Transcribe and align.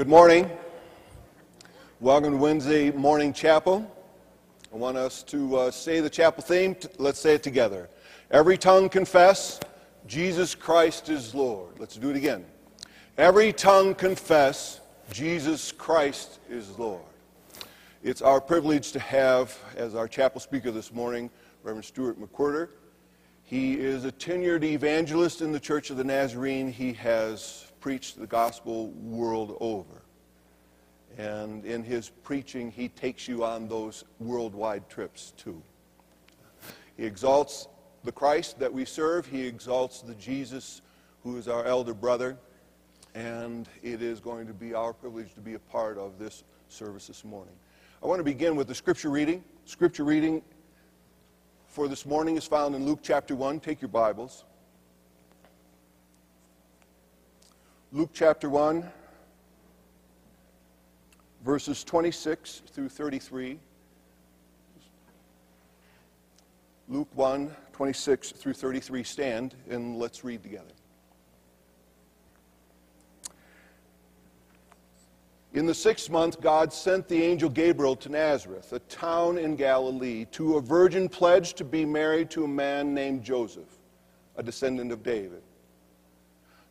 Good 0.00 0.08
morning. 0.08 0.50
Welcome 2.00 2.32
to 2.32 2.38
Wednesday 2.38 2.90
morning 2.90 3.34
chapel. 3.34 3.86
I 4.72 4.76
want 4.78 4.96
us 4.96 5.22
to 5.24 5.54
uh, 5.54 5.70
say 5.70 6.00
the 6.00 6.08
chapel 6.08 6.42
theme. 6.42 6.74
Let's 6.96 7.20
say 7.20 7.34
it 7.34 7.42
together. 7.42 7.90
Every 8.30 8.56
tongue 8.56 8.88
confess 8.88 9.60
Jesus 10.06 10.54
Christ 10.54 11.10
is 11.10 11.34
Lord. 11.34 11.78
Let's 11.78 11.96
do 11.96 12.08
it 12.08 12.16
again. 12.16 12.46
Every 13.18 13.52
tongue 13.52 13.94
confess 13.94 14.80
Jesus 15.12 15.70
Christ 15.70 16.38
is 16.48 16.78
Lord. 16.78 17.02
It's 18.02 18.22
our 18.22 18.40
privilege 18.40 18.92
to 18.92 19.00
have, 19.00 19.54
as 19.76 19.94
our 19.94 20.08
chapel 20.08 20.40
speaker 20.40 20.70
this 20.70 20.94
morning, 20.94 21.28
Reverend 21.62 21.84
Stuart 21.84 22.18
McWhirter. 22.18 22.70
He 23.42 23.78
is 23.78 24.06
a 24.06 24.12
tenured 24.12 24.62
evangelist 24.62 25.42
in 25.42 25.52
the 25.52 25.60
Church 25.60 25.90
of 25.90 25.98
the 25.98 26.04
Nazarene. 26.04 26.72
He 26.72 26.94
has 26.94 27.69
preached 27.80 28.18
the 28.18 28.26
gospel 28.26 28.88
world 28.90 29.56
over. 29.60 30.02
And 31.18 31.64
in 31.64 31.82
his 31.82 32.08
preaching, 32.08 32.70
he 32.70 32.88
takes 32.88 33.26
you 33.26 33.44
on 33.44 33.68
those 33.68 34.04
worldwide 34.18 34.88
trips 34.88 35.32
too. 35.36 35.60
He 36.96 37.04
exalts 37.04 37.68
the 38.04 38.12
Christ 38.12 38.58
that 38.58 38.72
we 38.72 38.84
serve, 38.84 39.26
he 39.26 39.46
exalts 39.46 40.02
the 40.02 40.14
Jesus 40.14 40.82
who 41.22 41.36
is 41.36 41.48
our 41.48 41.64
elder 41.64 41.94
brother. 41.94 42.38
And 43.14 43.68
it 43.82 44.02
is 44.02 44.20
going 44.20 44.46
to 44.46 44.54
be 44.54 44.72
our 44.72 44.92
privilege 44.92 45.34
to 45.34 45.40
be 45.40 45.54
a 45.54 45.58
part 45.58 45.98
of 45.98 46.18
this 46.18 46.44
service 46.68 47.08
this 47.08 47.24
morning. 47.24 47.54
I 48.02 48.06
want 48.06 48.20
to 48.20 48.24
begin 48.24 48.54
with 48.54 48.68
the 48.68 48.74
scripture 48.74 49.10
reading. 49.10 49.42
Scripture 49.64 50.04
reading 50.04 50.42
for 51.66 51.88
this 51.88 52.06
morning 52.06 52.36
is 52.36 52.46
found 52.46 52.74
in 52.74 52.86
Luke 52.86 53.00
chapter 53.02 53.34
1. 53.34 53.60
Take 53.60 53.80
your 53.80 53.88
Bibles. 53.88 54.44
Luke 57.92 58.10
chapter 58.12 58.48
1, 58.48 58.88
verses 61.44 61.82
26 61.82 62.62
through 62.72 62.88
33. 62.88 63.58
Luke 66.88 67.08
1, 67.14 67.50
26 67.72 68.30
through 68.30 68.52
33. 68.52 69.02
Stand 69.02 69.56
and 69.68 69.96
let's 69.96 70.22
read 70.22 70.40
together. 70.40 70.70
In 75.52 75.66
the 75.66 75.74
sixth 75.74 76.10
month, 76.10 76.40
God 76.40 76.72
sent 76.72 77.08
the 77.08 77.20
angel 77.20 77.50
Gabriel 77.50 77.96
to 77.96 78.08
Nazareth, 78.08 78.72
a 78.72 78.78
town 78.78 79.36
in 79.36 79.56
Galilee, 79.56 80.26
to 80.26 80.58
a 80.58 80.60
virgin 80.60 81.08
pledged 81.08 81.56
to 81.56 81.64
be 81.64 81.84
married 81.84 82.30
to 82.30 82.44
a 82.44 82.48
man 82.48 82.94
named 82.94 83.24
Joseph, 83.24 83.80
a 84.36 84.44
descendant 84.44 84.92
of 84.92 85.02
David. 85.02 85.42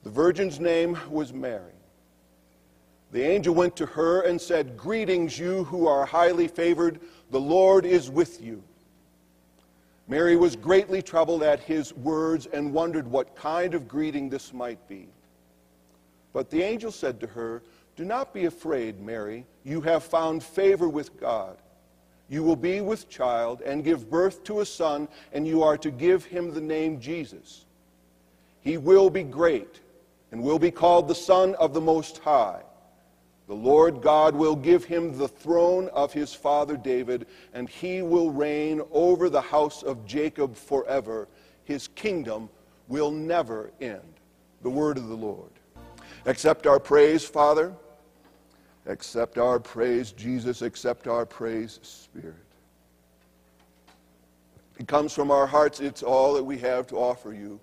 The 0.09 0.15
virgin's 0.15 0.59
name 0.59 0.97
was 1.11 1.33
Mary. 1.33 1.71
The 3.11 3.21
angel 3.21 3.53
went 3.53 3.75
to 3.75 3.85
her 3.85 4.21
and 4.21 4.41
said, 4.41 4.75
Greetings, 4.75 5.37
you 5.37 5.65
who 5.65 5.85
are 5.85 6.03
highly 6.03 6.47
favored, 6.47 6.99
the 7.29 7.39
Lord 7.39 7.85
is 7.85 8.09
with 8.09 8.41
you. 8.41 8.63
Mary 10.07 10.35
was 10.35 10.55
greatly 10.55 11.03
troubled 11.03 11.43
at 11.43 11.59
his 11.59 11.93
words 11.93 12.47
and 12.47 12.73
wondered 12.73 13.07
what 13.07 13.35
kind 13.35 13.75
of 13.75 13.87
greeting 13.87 14.31
this 14.31 14.51
might 14.51 14.79
be. 14.87 15.09
But 16.33 16.49
the 16.49 16.63
angel 16.63 16.91
said 16.91 17.19
to 17.19 17.27
her, 17.27 17.61
Do 17.95 18.03
not 18.03 18.33
be 18.33 18.45
afraid, 18.45 18.99
Mary. 18.99 19.45
You 19.63 19.79
have 19.81 20.03
found 20.03 20.41
favor 20.41 20.89
with 20.89 21.19
God. 21.19 21.55
You 22.29 22.41
will 22.41 22.55
be 22.55 22.81
with 22.81 23.09
child 23.09 23.61
and 23.61 23.83
give 23.83 24.09
birth 24.09 24.43
to 24.45 24.61
a 24.61 24.65
son, 24.65 25.07
and 25.33 25.47
you 25.47 25.61
are 25.61 25.77
to 25.77 25.91
give 25.91 26.25
him 26.25 26.51
the 26.51 26.61
name 26.61 26.99
Jesus. 26.99 27.65
He 28.61 28.77
will 28.77 29.11
be 29.11 29.21
great 29.21 29.81
and 30.31 30.41
will 30.41 30.59
be 30.59 30.71
called 30.71 31.07
the 31.07 31.15
Son 31.15 31.55
of 31.55 31.73
the 31.73 31.81
Most 31.81 32.19
High. 32.19 32.61
The 33.47 33.55
Lord 33.55 34.01
God 34.01 34.35
will 34.35 34.55
give 34.55 34.85
him 34.85 35.17
the 35.17 35.27
throne 35.27 35.89
of 35.89 36.13
his 36.13 36.35
father 36.35 36.77
David, 36.77 37.25
and 37.53 37.67
he 37.67 38.03
will 38.03 38.29
reign 38.29 38.81
over 38.91 39.27
the 39.27 39.41
house 39.41 39.81
of 39.81 40.05
Jacob 40.05 40.55
forever. 40.55 41.27
His 41.63 41.87
kingdom 41.87 42.49
will 42.87 43.09
never 43.09 43.71
end. 43.81 44.01
The 44.61 44.69
word 44.69 44.97
of 44.97 45.07
the 45.07 45.15
Lord. 45.15 45.49
Accept 46.27 46.67
our 46.67 46.79
praise, 46.79 47.25
Father. 47.25 47.73
Accept 48.85 49.39
our 49.39 49.59
praise, 49.59 50.11
Jesus. 50.11 50.61
Accept 50.61 51.07
our 51.07 51.25
praise, 51.25 51.79
Spirit. 51.81 52.35
It 54.77 54.87
comes 54.87 55.11
from 55.11 55.31
our 55.31 55.47
hearts. 55.47 55.79
It's 55.79 56.03
all 56.03 56.35
that 56.35 56.43
we 56.43 56.59
have 56.59 56.85
to 56.87 56.97
offer 56.97 57.33
you. 57.33 57.59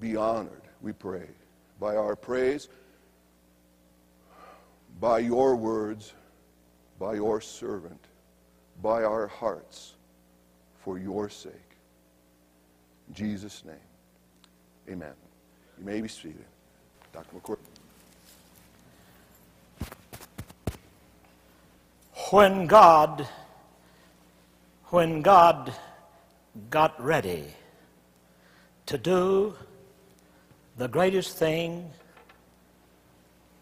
Be 0.00 0.16
honored 0.16 0.69
we 0.80 0.92
pray, 0.92 1.26
by 1.78 1.96
our 1.96 2.16
praise, 2.16 2.68
by 5.00 5.18
your 5.18 5.56
words, 5.56 6.12
by 6.98 7.14
your 7.14 7.40
servant, 7.40 8.00
by 8.82 9.02
our 9.02 9.26
hearts, 9.26 9.94
for 10.84 10.98
your 10.98 11.28
sake. 11.28 11.52
In 13.08 13.14
Jesus' 13.14 13.64
name, 13.64 13.74
amen. 14.88 15.12
You 15.78 15.84
may 15.84 16.00
be 16.00 16.08
seated. 16.08 16.44
Dr. 17.12 17.36
McCourt. 17.36 17.58
When 22.30 22.66
God, 22.66 23.26
when 24.90 25.20
God 25.22 25.74
got 26.68 27.02
ready 27.02 27.46
to 28.86 28.98
do 28.98 29.56
the 30.80 30.88
greatest 30.88 31.36
thing 31.36 31.90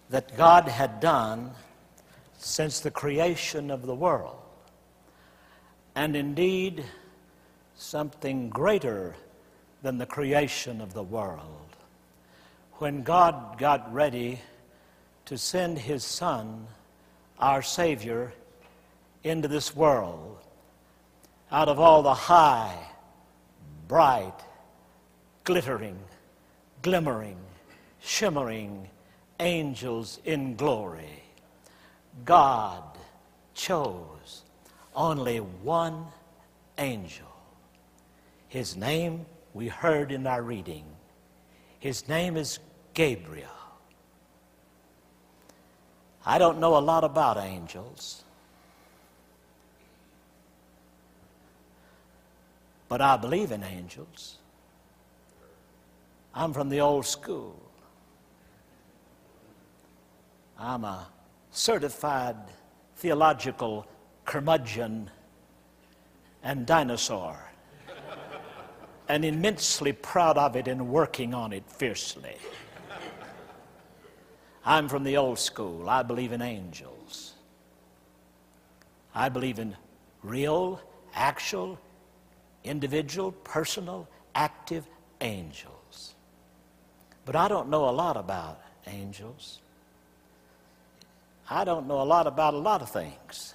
that 0.08 0.36
God 0.36 0.68
had 0.68 1.00
done 1.00 1.50
since 2.38 2.78
the 2.78 2.92
creation 2.92 3.72
of 3.72 3.84
the 3.84 3.94
world. 3.94 4.36
And 5.96 6.14
indeed, 6.14 6.84
something 7.74 8.50
greater 8.50 9.16
than 9.82 9.98
the 9.98 10.06
creation 10.06 10.80
of 10.80 10.94
the 10.94 11.02
world. 11.02 11.74
When 12.74 13.02
God 13.02 13.58
got 13.58 13.92
ready 13.92 14.38
to 15.24 15.36
send 15.36 15.76
His 15.76 16.04
Son, 16.04 16.68
our 17.40 17.62
Savior, 17.62 18.32
into 19.24 19.48
this 19.48 19.74
world, 19.74 20.38
out 21.50 21.68
of 21.68 21.80
all 21.80 22.04
the 22.04 22.14
high, 22.14 22.78
bright, 23.88 24.38
glittering, 25.42 25.98
glimmering, 26.82 27.38
shimmering 28.00 28.88
angels 29.40 30.20
in 30.24 30.56
glory. 30.56 31.22
God 32.24 32.82
chose 33.54 34.42
only 34.94 35.38
one 35.38 36.06
angel. 36.78 37.26
His 38.48 38.76
name 38.76 39.26
we 39.54 39.68
heard 39.68 40.12
in 40.12 40.26
our 40.26 40.42
reading. 40.42 40.84
His 41.78 42.08
name 42.08 42.36
is 42.36 42.58
Gabriel. 42.94 43.48
I 46.26 46.38
don't 46.38 46.58
know 46.58 46.76
a 46.76 46.80
lot 46.80 47.04
about 47.04 47.38
angels, 47.38 48.24
but 52.88 53.00
I 53.00 53.16
believe 53.16 53.52
in 53.52 53.62
angels. 53.62 54.37
I'm 56.38 56.52
from 56.52 56.68
the 56.68 56.80
old 56.80 57.04
school. 57.04 57.60
I'm 60.56 60.84
a 60.84 61.08
certified 61.50 62.36
theological 62.94 63.88
curmudgeon 64.24 65.10
and 66.44 66.64
dinosaur, 66.64 67.36
and 69.08 69.24
immensely 69.24 69.92
proud 69.92 70.38
of 70.38 70.54
it 70.54 70.68
and 70.68 70.88
working 70.88 71.34
on 71.34 71.52
it 71.52 71.68
fiercely. 71.68 72.36
I'm 74.64 74.88
from 74.88 75.02
the 75.02 75.16
old 75.16 75.40
school. 75.40 75.90
I 75.90 76.04
believe 76.04 76.30
in 76.30 76.40
angels. 76.40 77.34
I 79.12 79.28
believe 79.28 79.58
in 79.58 79.76
real, 80.22 80.80
actual, 81.14 81.80
individual, 82.62 83.32
personal, 83.32 84.06
active 84.36 84.86
angels. 85.20 85.77
But 87.28 87.36
I 87.36 87.46
don't 87.46 87.68
know 87.68 87.90
a 87.90 87.92
lot 87.92 88.16
about 88.16 88.58
angels. 88.86 89.58
I 91.50 91.62
don't 91.62 91.86
know 91.86 92.00
a 92.00 92.08
lot 92.08 92.26
about 92.26 92.54
a 92.54 92.56
lot 92.56 92.80
of 92.80 92.88
things. 92.88 93.52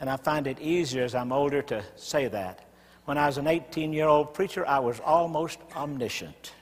And 0.00 0.08
I 0.08 0.16
find 0.16 0.46
it 0.46 0.60
easier 0.60 1.02
as 1.02 1.12
I'm 1.12 1.32
older 1.32 1.60
to 1.60 1.82
say 1.96 2.28
that. 2.28 2.60
When 3.04 3.18
I 3.18 3.26
was 3.26 3.36
an 3.36 3.48
18 3.48 3.92
year 3.92 4.06
old 4.06 4.32
preacher, 4.32 4.64
I 4.64 4.78
was 4.78 5.00
almost 5.00 5.58
omniscient. 5.74 6.52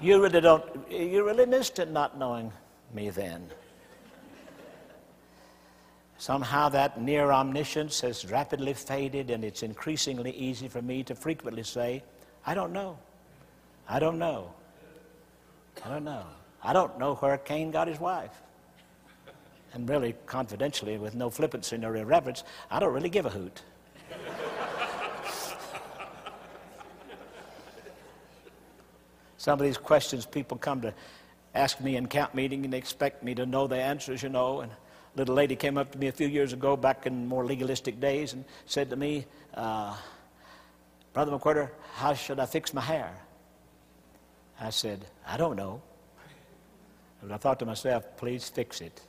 you 0.00 0.22
really 0.22 0.40
don't, 0.40 0.64
you 0.90 1.22
really 1.22 1.44
missed 1.44 1.78
it 1.78 1.90
not 1.90 2.18
knowing 2.18 2.50
me 2.94 3.10
then. 3.10 3.46
Somehow 6.16 6.70
that 6.70 6.98
near 6.98 7.32
omniscience 7.32 8.00
has 8.00 8.24
rapidly 8.30 8.72
faded, 8.72 9.28
and 9.28 9.44
it's 9.44 9.62
increasingly 9.62 10.30
easy 10.30 10.68
for 10.68 10.80
me 10.80 11.02
to 11.02 11.14
frequently 11.14 11.64
say, 11.64 12.02
I 12.46 12.54
don't 12.54 12.72
know. 12.72 12.96
I 13.88 13.98
don't 13.98 14.18
know. 14.18 14.52
I 15.84 15.88
don't 15.88 16.04
know. 16.04 16.24
I 16.62 16.72
don't 16.72 16.98
know 16.98 17.14
where 17.16 17.38
Cain 17.38 17.70
got 17.70 17.86
his 17.86 18.00
wife. 18.00 18.42
And 19.72 19.88
really, 19.88 20.14
confidentially, 20.26 20.96
with 20.96 21.14
no 21.14 21.30
flippancy 21.30 21.76
nor 21.76 21.96
irreverence, 21.96 22.44
I 22.70 22.80
don't 22.80 22.92
really 22.94 23.10
give 23.10 23.26
a 23.26 23.30
hoot. 23.30 23.62
Some 29.36 29.60
of 29.60 29.64
these 29.64 29.78
questions 29.78 30.26
people 30.26 30.56
come 30.56 30.80
to 30.80 30.92
ask 31.54 31.80
me 31.80 31.96
in 31.96 32.06
camp 32.06 32.34
meeting 32.34 32.64
and 32.64 32.72
they 32.72 32.78
expect 32.78 33.22
me 33.22 33.34
to 33.34 33.46
know 33.46 33.66
the 33.66 33.76
answers, 33.76 34.22
you 34.22 34.28
know. 34.28 34.60
And 34.60 34.72
a 34.72 34.76
little 35.18 35.34
lady 35.34 35.54
came 35.54 35.78
up 35.78 35.92
to 35.92 35.98
me 35.98 36.08
a 36.08 36.12
few 36.12 36.26
years 36.26 36.52
ago, 36.52 36.76
back 36.76 37.06
in 37.06 37.26
more 37.26 37.44
legalistic 37.44 38.00
days, 38.00 38.32
and 38.32 38.44
said 38.64 38.90
to 38.90 38.96
me, 38.96 39.24
uh, 39.54 39.96
Brother 41.12 41.32
McWhirter, 41.32 41.70
how 41.94 42.14
should 42.14 42.40
I 42.40 42.46
fix 42.46 42.74
my 42.74 42.80
hair? 42.80 43.14
I 44.60 44.70
said, 44.70 45.04
I 45.26 45.36
don't 45.36 45.56
know. 45.56 45.82
But 47.22 47.32
I 47.32 47.36
thought 47.36 47.58
to 47.58 47.66
myself, 47.66 48.04
please 48.16 48.48
fix 48.48 48.80
it. 48.80 49.00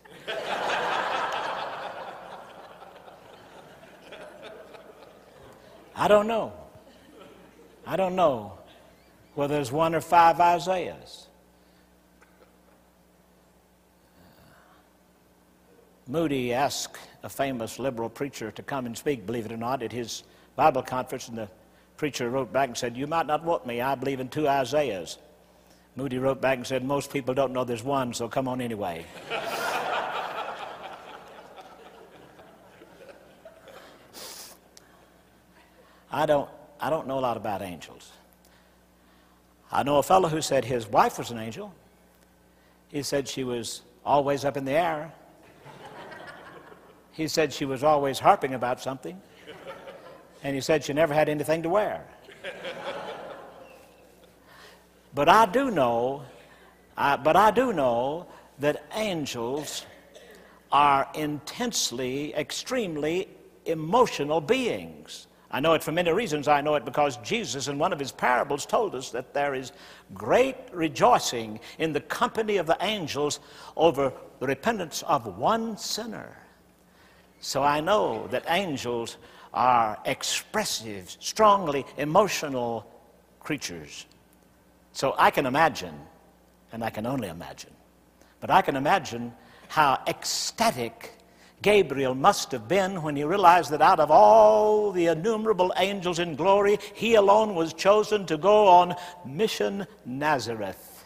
I 5.96 6.08
don't 6.08 6.28
know. 6.28 6.54
I 7.86 7.96
don't 7.96 8.16
know 8.16 8.58
whether 9.36 9.56
there's 9.56 9.72
one 9.72 9.96
or 9.96 10.02
five 10.02 10.40
Isaiahs. 10.40 11.28
Moody 16.08 16.54
asked 16.54 16.98
a 17.24 17.30
famous 17.30 17.80
liberal 17.80 18.10
preacher 18.10 18.52
to 18.52 18.64
come 18.64 18.86
and 18.86 18.98
speak, 18.98 19.26
believe 19.26 19.46
it 19.46 19.52
or 19.52 19.58
not, 19.58 19.84
at 19.84 19.92
his 19.92 20.24
Bible 20.56 20.82
conference, 20.82 21.28
and 21.28 21.38
the 21.38 21.50
preacher 21.98 22.30
wrote 22.30 22.54
back 22.54 22.70
and 22.70 22.78
said, 22.78 22.96
You 22.96 23.08
might 23.08 23.26
not 23.26 23.44
want 23.44 23.66
me. 23.66 23.82
I 23.82 23.96
believe 23.96 24.20
in 24.20 24.30
two 24.30 24.48
Isaiahs. 24.48 25.18
Moody 25.98 26.20
wrote 26.20 26.40
back 26.40 26.58
and 26.58 26.68
said, 26.68 26.86
Most 26.86 27.12
people 27.12 27.34
don't 27.34 27.52
know 27.52 27.64
there's 27.64 27.84
one, 27.84 28.14
so 28.14 28.30
come 28.30 28.48
on 28.48 28.62
anyway. 28.62 29.04
I 36.12 36.26
don't, 36.28 36.48
I 36.80 36.92
don't 36.92 37.08
know 37.08 37.18
a 37.18 37.22
lot 37.22 37.36
about 37.36 37.64
angels. 37.64 38.12
I 39.72 39.82
know 39.82 39.98
a 39.98 40.04
fellow 40.04 40.30
who 40.30 40.40
said 40.42 40.64
his 40.64 40.88
wife 40.88 41.18
was 41.18 41.32
an 41.32 41.40
angel. 41.40 41.74
He 42.90 43.02
said 43.02 43.28
she 43.28 43.44
was 43.44 43.82
always 44.06 44.46
up 44.46 44.56
in 44.56 44.66
the 44.66 44.72
air. 44.72 45.12
He 47.12 47.28
said 47.28 47.52
she 47.52 47.66
was 47.66 47.84
always 47.84 48.20
harping 48.20 48.54
about 48.54 48.80
something. 48.80 49.20
And 50.44 50.54
he 50.54 50.62
said 50.62 50.84
she 50.84 50.94
never 50.94 51.16
had 51.16 51.28
anything 51.28 51.64
to 51.64 51.70
wear. 51.70 52.06
But 55.14 55.30
I 55.30 55.46
do 55.46 55.72
know, 55.72 56.24
I, 56.96 57.16
but 57.16 57.36
I 57.36 57.52
do 57.52 57.74
know 57.74 58.28
that 58.60 58.86
angels 58.94 59.86
are 60.72 61.08
intensely, 61.16 62.34
extremely 62.36 63.30
emotional 63.66 64.42
beings. 64.42 65.28
I 65.50 65.62
know 65.62 65.74
it 65.74 65.84
for 65.84 65.94
many 65.94 66.12
reasons. 66.12 66.48
I 66.48 66.60
know 66.60 66.76
it 66.76 66.84
because 66.84 67.18
Jesus, 67.18 67.68
in 67.68 67.78
one 67.78 67.94
of 67.94 68.00
his 68.00 68.12
parables, 68.12 68.66
told 68.66 68.96
us 68.96 69.12
that 69.12 69.34
there 69.34 69.56
is 69.56 69.72
great 70.14 70.58
rejoicing 70.74 71.60
in 71.80 71.94
the 71.94 72.02
company 72.02 72.58
of 72.58 72.68
the 72.68 72.78
angels 72.82 73.40
over 73.78 74.12
the 74.40 74.48
repentance 74.48 75.04
of 75.04 75.38
one 75.38 75.78
sinner. 75.78 76.36
So 77.40 77.64
I 77.64 77.80
know 77.80 78.28
that 78.28 78.44
angels 78.50 79.18
are 79.54 79.98
expressive, 80.06 81.16
strongly 81.20 81.86
emotional 81.98 82.86
creatures. 83.40 84.06
So 84.98 85.14
I 85.16 85.30
can 85.30 85.46
imagine, 85.46 85.94
and 86.72 86.84
I 86.84 86.90
can 86.90 87.06
only 87.06 87.28
imagine, 87.28 87.70
but 88.40 88.50
I 88.50 88.64
can 88.64 88.76
imagine 88.76 89.32
how 89.68 90.00
ecstatic 90.08 91.14
Gabriel 91.62 92.16
must 92.16 92.52
have 92.52 92.68
been 92.68 93.04
when 93.04 93.16
he 93.16 93.24
realized 93.24 93.70
that 93.70 93.82
out 93.84 94.00
of 94.00 94.10
all 94.10 94.92
the 94.92 95.06
innumerable 95.06 95.72
angels 95.78 96.18
in 96.18 96.36
glory, 96.36 96.80
he 96.96 97.14
alone 97.14 97.54
was 97.54 97.74
chosen 97.74 98.26
to 98.26 98.38
go 98.38 98.68
on 98.68 98.96
Mission 99.24 99.86
Nazareth. 100.04 101.06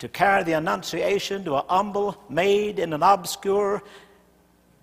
To 0.00 0.08
carry 0.08 0.42
the 0.42 0.54
Annunciation 0.54 1.44
to 1.44 1.54
a 1.54 1.64
humble 1.68 2.20
maid 2.28 2.80
in 2.80 2.92
an 2.92 3.04
obscure 3.04 3.84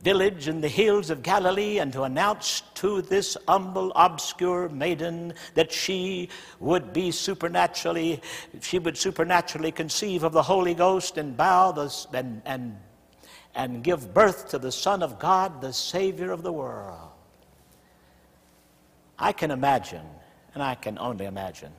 village 0.01 0.47
in 0.47 0.61
the 0.61 0.67
hills 0.67 1.09
of 1.09 1.23
Galilee 1.23 1.79
and 1.79 1.91
to 1.93 2.03
announce 2.03 2.61
to 2.75 3.01
this 3.01 3.35
humble, 3.47 3.91
obscure 3.95 4.69
maiden 4.69 5.33
that 5.55 5.71
she 5.71 6.29
would 6.59 6.93
be 6.93 7.11
supernaturally, 7.11 8.21
she 8.61 8.79
would 8.79 8.97
supernaturally 8.97 9.71
conceive 9.71 10.23
of 10.23 10.33
the 10.33 10.43
Holy 10.43 10.73
Ghost 10.73 11.17
and 11.17 11.35
bow 11.35 11.71
the, 11.71 12.07
and, 12.13 12.41
and 12.45 12.77
and 13.57 13.83
give 13.83 14.13
birth 14.13 14.49
to 14.49 14.59
the 14.59 14.71
Son 14.71 15.01
of 15.01 15.17
God, 15.17 15.61
the 15.61 15.73
Savior 15.73 16.31
of 16.31 16.43
the 16.43 16.53
world. 16.53 17.09
I 19.17 19.31
can 19.31 19.49
imagine, 19.49 20.05
and 20.53 20.61
I 20.61 20.75
can 20.75 20.99
only 20.99 21.25
imagine, 21.25 21.71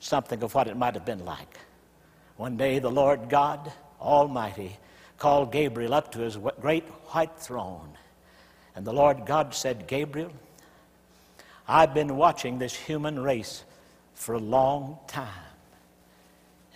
something 0.00 0.42
of 0.42 0.52
what 0.52 0.66
it 0.66 0.76
might 0.76 0.94
have 0.94 1.04
been 1.04 1.24
like. 1.24 1.58
One 2.36 2.56
day, 2.56 2.80
the 2.80 2.90
Lord 2.90 3.28
God 3.28 3.72
Almighty 4.00 4.76
called 5.24 5.50
Gabriel 5.50 5.94
up 5.94 6.12
to 6.12 6.18
his 6.18 6.36
great 6.60 6.84
white 6.84 7.34
throne. 7.38 7.88
And 8.76 8.86
the 8.86 8.92
Lord 8.92 9.24
God 9.24 9.54
said, 9.54 9.86
Gabriel, 9.86 10.30
I've 11.66 11.94
been 11.94 12.18
watching 12.18 12.58
this 12.58 12.74
human 12.74 13.18
race 13.18 13.64
for 14.12 14.34
a 14.34 14.38
long 14.38 14.98
time. 15.06 15.54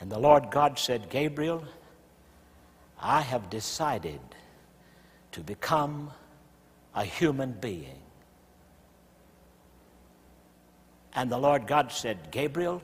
And 0.01 0.11
the 0.11 0.19
Lord 0.19 0.51
God 0.51 0.79
said, 0.79 1.11
Gabriel, 1.11 1.63
I 2.99 3.21
have 3.21 3.51
decided 3.51 4.23
to 5.33 5.41
become 5.41 6.11
a 6.95 7.05
human 7.05 7.53
being. 7.53 8.01
And 11.15 11.31
the 11.31 11.37
Lord 11.37 11.67
God 11.67 11.93
said, 11.93 12.31
Gabriel, 12.31 12.83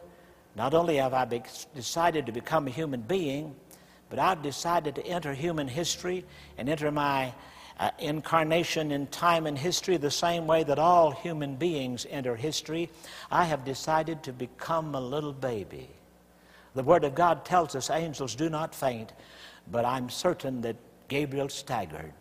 not 0.57 0.75
only 0.75 0.97
have 0.97 1.15
I 1.15 1.25
decided 1.75 2.27
to 2.27 2.33
become 2.33 2.67
a 2.67 2.71
human 2.71 3.01
being, 3.01 3.57
but 4.15 4.23
I've 4.23 4.43
decided 4.43 4.95
to 4.95 5.05
enter 5.05 5.35
human 5.35 5.67
history 5.67 6.25
and 6.56 6.69
enter 6.69 6.93
my 6.93 7.35
uh, 7.81 7.91
incarnation 7.99 8.93
in 8.93 9.09
time 9.09 9.44
and 9.44 9.59
history 9.59 9.97
the 9.97 10.09
same 10.09 10.47
way 10.47 10.63
that 10.63 10.79
all 10.79 11.11
human 11.11 11.56
beings 11.56 12.06
enter 12.09 12.37
history. 12.37 12.91
I 13.29 13.43
have 13.43 13.65
decided 13.65 14.23
to 14.23 14.33
become 14.33 14.94
a 14.94 15.01
little 15.01 15.33
baby. 15.33 15.89
The 16.77 16.85
Word 16.85 17.03
of 17.03 17.17
God 17.17 17.44
tells 17.44 17.75
us 17.75 17.91
angels 17.91 18.37
do 18.37 18.49
not 18.49 18.73
faint, 18.73 19.13
but 19.69 19.85
I'm 19.85 20.09
certain 20.09 20.61
that 20.61 20.77
Gabriel 21.09 21.49
staggered. 21.49 22.13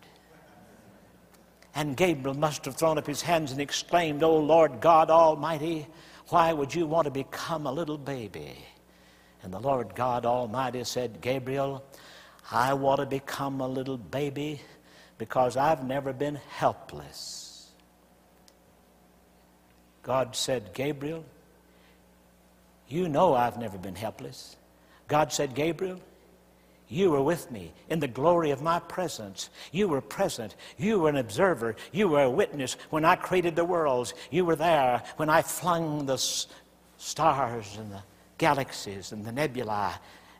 And 1.76 1.96
Gabriel 1.96 2.36
must 2.36 2.64
have 2.64 2.74
thrown 2.74 2.98
up 2.98 3.06
his 3.06 3.22
hands 3.22 3.52
and 3.52 3.60
exclaimed, 3.60 4.24
O 4.24 4.36
Lord 4.36 4.80
God 4.80 5.10
Almighty, 5.10 5.86
why 6.30 6.52
would 6.52 6.74
you 6.74 6.86
want 6.86 7.04
to 7.04 7.12
become 7.12 7.68
a 7.68 7.72
little 7.72 7.98
baby? 7.98 8.56
And 9.44 9.52
the 9.52 9.60
Lord 9.60 9.94
God 9.94 10.24
Almighty 10.24 10.82
said, 10.84 11.20
Gabriel, 11.20 11.84
I 12.50 12.72
want 12.72 13.00
to 13.00 13.06
become 13.06 13.60
a 13.60 13.68
little 13.68 13.98
baby 13.98 14.62
because 15.18 15.58
I've 15.58 15.84
never 15.84 16.14
been 16.14 16.36
helpless. 16.48 17.70
God 20.02 20.34
said, 20.34 20.72
Gabriel, 20.72 21.26
you 22.88 23.06
know 23.06 23.34
I've 23.34 23.58
never 23.58 23.76
been 23.76 23.94
helpless. 23.94 24.56
God 25.08 25.30
said, 25.30 25.54
Gabriel, 25.54 26.00
you 26.88 27.10
were 27.10 27.22
with 27.22 27.50
me 27.50 27.72
in 27.90 28.00
the 28.00 28.08
glory 28.08 28.50
of 28.50 28.62
my 28.62 28.78
presence. 28.78 29.50
You 29.72 29.88
were 29.88 30.00
present. 30.00 30.56
You 30.78 31.00
were 31.00 31.10
an 31.10 31.16
observer. 31.16 31.76
You 31.92 32.08
were 32.08 32.22
a 32.22 32.30
witness 32.30 32.78
when 32.88 33.04
I 33.04 33.16
created 33.16 33.56
the 33.56 33.64
worlds. 33.64 34.14
You 34.30 34.46
were 34.46 34.56
there 34.56 35.02
when 35.16 35.28
I 35.28 35.42
flung 35.42 36.06
the 36.06 36.16
stars 36.96 37.76
and 37.78 37.92
the 37.92 38.02
galaxies 38.38 39.12
and 39.12 39.24
the 39.24 39.32
nebulae 39.32 39.94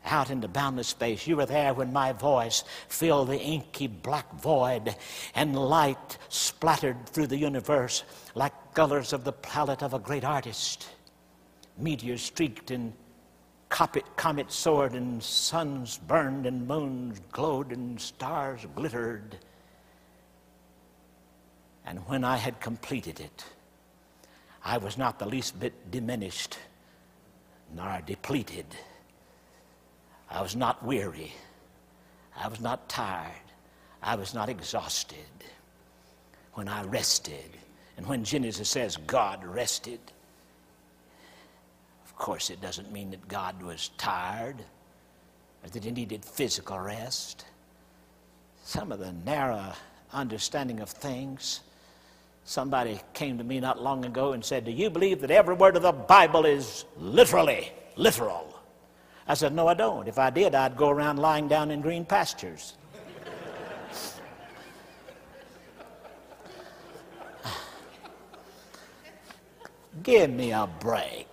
out 0.04 0.30
into 0.30 0.48
boundless 0.48 0.88
space. 0.88 1.26
You 1.26 1.36
were 1.36 1.46
there 1.46 1.72
when 1.72 1.92
my 1.92 2.12
voice 2.12 2.64
filled 2.88 3.28
the 3.28 3.40
inky 3.40 3.86
black 3.86 4.32
void 4.34 4.94
and 5.34 5.56
light 5.56 6.18
splattered 6.28 7.08
through 7.08 7.28
the 7.28 7.38
universe 7.38 8.04
like 8.34 8.52
colors 8.74 9.12
of 9.12 9.24
the 9.24 9.32
palette 9.32 9.82
of 9.82 9.94
a 9.94 9.98
great 9.98 10.24
artist. 10.24 10.88
Meteors 11.78 12.22
streaked 12.22 12.70
and 12.70 12.92
comet, 13.68 14.04
comet 14.16 14.52
soared 14.52 14.92
and 14.92 15.22
suns 15.22 15.98
burned 16.06 16.46
and 16.46 16.68
moons 16.68 17.20
glowed 17.32 17.72
and 17.72 18.00
stars 18.00 18.66
glittered. 18.74 19.38
And 21.86 21.98
when 22.08 22.24
I 22.24 22.36
had 22.36 22.60
completed 22.60 23.20
it, 23.20 23.44
I 24.64 24.78
was 24.78 24.96
not 24.96 25.18
the 25.18 25.26
least 25.26 25.58
bit 25.60 25.90
diminished 25.90 26.58
nor 27.72 28.00
depleted. 28.04 28.66
I 30.30 30.42
was 30.42 30.56
not 30.56 30.84
weary. 30.84 31.32
I 32.36 32.48
was 32.48 32.60
not 32.60 32.88
tired. 32.88 33.32
I 34.02 34.16
was 34.16 34.34
not 34.34 34.48
exhausted. 34.48 35.18
When 36.54 36.68
I 36.68 36.84
rested, 36.84 37.50
and 37.96 38.06
when 38.06 38.24
Genesis 38.24 38.68
says 38.68 38.96
God 38.96 39.44
rested, 39.44 40.00
of 42.04 42.16
course, 42.16 42.50
it 42.50 42.60
doesn't 42.60 42.92
mean 42.92 43.10
that 43.10 43.26
God 43.28 43.60
was 43.62 43.90
tired. 43.98 44.56
or 45.62 45.70
that 45.70 45.84
he 45.84 45.90
needed 45.90 46.24
physical 46.24 46.78
rest. 46.78 47.44
Some 48.64 48.92
of 48.92 48.98
the 48.98 49.12
narrow 49.12 49.72
understanding 50.12 50.80
of 50.80 50.88
things. 50.90 51.60
Somebody 52.44 53.00
came 53.14 53.38
to 53.38 53.44
me 53.44 53.58
not 53.58 53.82
long 53.82 54.04
ago 54.04 54.32
and 54.32 54.44
said, 54.44 54.66
Do 54.66 54.70
you 54.70 54.90
believe 54.90 55.22
that 55.22 55.30
every 55.30 55.54
word 55.54 55.76
of 55.76 55.82
the 55.82 55.92
Bible 55.92 56.44
is 56.44 56.84
literally 56.98 57.72
literal? 57.96 58.60
I 59.26 59.32
said, 59.32 59.54
No, 59.54 59.66
I 59.66 59.72
don't. 59.72 60.06
If 60.06 60.18
I 60.18 60.28
did, 60.28 60.54
I'd 60.54 60.76
go 60.76 60.90
around 60.90 61.18
lying 61.18 61.48
down 61.48 61.70
in 61.70 61.80
green 61.80 62.04
pastures. 62.04 62.74
Give 70.02 70.28
me 70.28 70.52
a 70.52 70.68
break. 70.80 71.30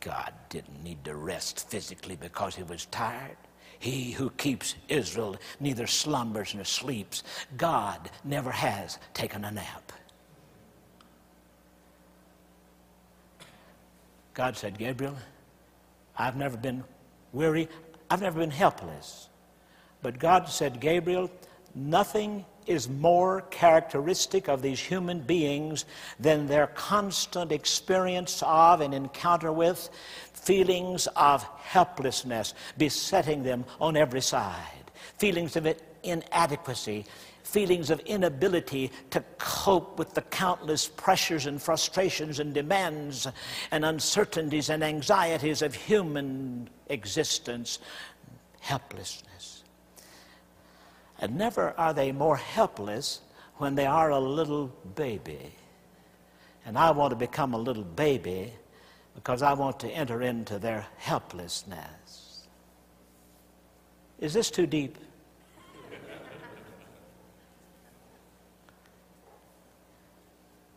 God 0.00 0.32
didn't 0.52 0.84
need 0.84 1.02
to 1.02 1.16
rest 1.16 1.66
physically 1.70 2.14
because 2.14 2.54
he 2.54 2.62
was 2.62 2.84
tired. 2.86 3.38
He 3.78 4.12
who 4.12 4.28
keeps 4.30 4.74
Israel 4.86 5.36
neither 5.60 5.86
slumbers 5.86 6.54
nor 6.54 6.64
sleeps. 6.64 7.22
God 7.56 8.10
never 8.22 8.50
has 8.50 8.98
taken 9.14 9.46
a 9.46 9.50
nap. 9.50 9.92
God 14.34 14.56
said, 14.58 14.78
Gabriel, 14.78 15.16
I've 16.18 16.36
never 16.36 16.58
been 16.58 16.84
weary, 17.32 17.66
I've 18.10 18.20
never 18.20 18.40
been 18.40 18.50
helpless. 18.50 19.30
But 20.02 20.18
God 20.18 20.50
said, 20.50 20.80
Gabriel, 20.80 21.30
nothing 21.74 22.44
is 22.66 22.88
more 22.88 23.42
characteristic 23.50 24.48
of 24.48 24.62
these 24.62 24.80
human 24.80 25.20
beings 25.20 25.84
than 26.18 26.46
their 26.46 26.68
constant 26.68 27.52
experience 27.52 28.42
of 28.46 28.80
and 28.80 28.94
encounter 28.94 29.52
with 29.52 29.90
feelings 30.32 31.06
of 31.16 31.42
helplessness 31.58 32.54
besetting 32.78 33.42
them 33.42 33.64
on 33.80 33.96
every 33.96 34.20
side, 34.20 34.90
feelings 35.18 35.56
of 35.56 35.66
inadequacy, 36.02 37.04
feelings 37.44 37.90
of 37.90 38.00
inability 38.00 38.90
to 39.10 39.22
cope 39.38 39.98
with 39.98 40.14
the 40.14 40.22
countless 40.22 40.88
pressures 40.88 41.46
and 41.46 41.60
frustrations 41.60 42.40
and 42.40 42.54
demands 42.54 43.26
and 43.70 43.84
uncertainties 43.84 44.70
and 44.70 44.82
anxieties 44.82 45.62
of 45.62 45.74
human 45.74 46.68
existence, 46.88 47.78
helplessness. 48.60 49.31
And 51.22 51.38
never 51.38 51.72
are 51.78 51.94
they 51.94 52.10
more 52.10 52.36
helpless 52.36 53.20
when 53.58 53.76
they 53.76 53.86
are 53.86 54.10
a 54.10 54.18
little 54.18 54.72
baby. 54.96 55.52
And 56.66 56.76
I 56.76 56.90
want 56.90 57.12
to 57.12 57.16
become 57.16 57.54
a 57.54 57.58
little 57.58 57.84
baby 57.84 58.52
because 59.14 59.40
I 59.40 59.52
want 59.52 59.78
to 59.80 59.88
enter 59.88 60.22
into 60.22 60.58
their 60.58 60.84
helplessness. 60.96 62.48
Is 64.18 64.34
this 64.34 64.50
too 64.50 64.66
deep? 64.66 64.98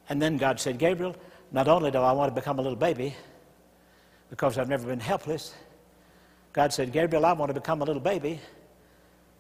And 0.07 0.21
then 0.21 0.37
God 0.37 0.59
said, 0.59 0.77
Gabriel, 0.77 1.15
not 1.51 1.67
only 1.67 1.89
do 1.89 1.97
I 1.97 2.11
want 2.11 2.29
to 2.29 2.39
become 2.39 2.59
a 2.59 2.61
little 2.61 2.77
baby 2.77 3.15
because 4.29 4.59
I've 4.59 4.69
never 4.69 4.85
been 4.85 4.99
helpless, 4.99 5.55
God 6.53 6.71
said, 6.71 6.91
Gabriel, 6.91 7.25
I 7.25 7.33
want 7.33 7.49
to 7.49 7.59
become 7.59 7.81
a 7.81 7.85
little 7.85 7.99
baby 7.99 8.39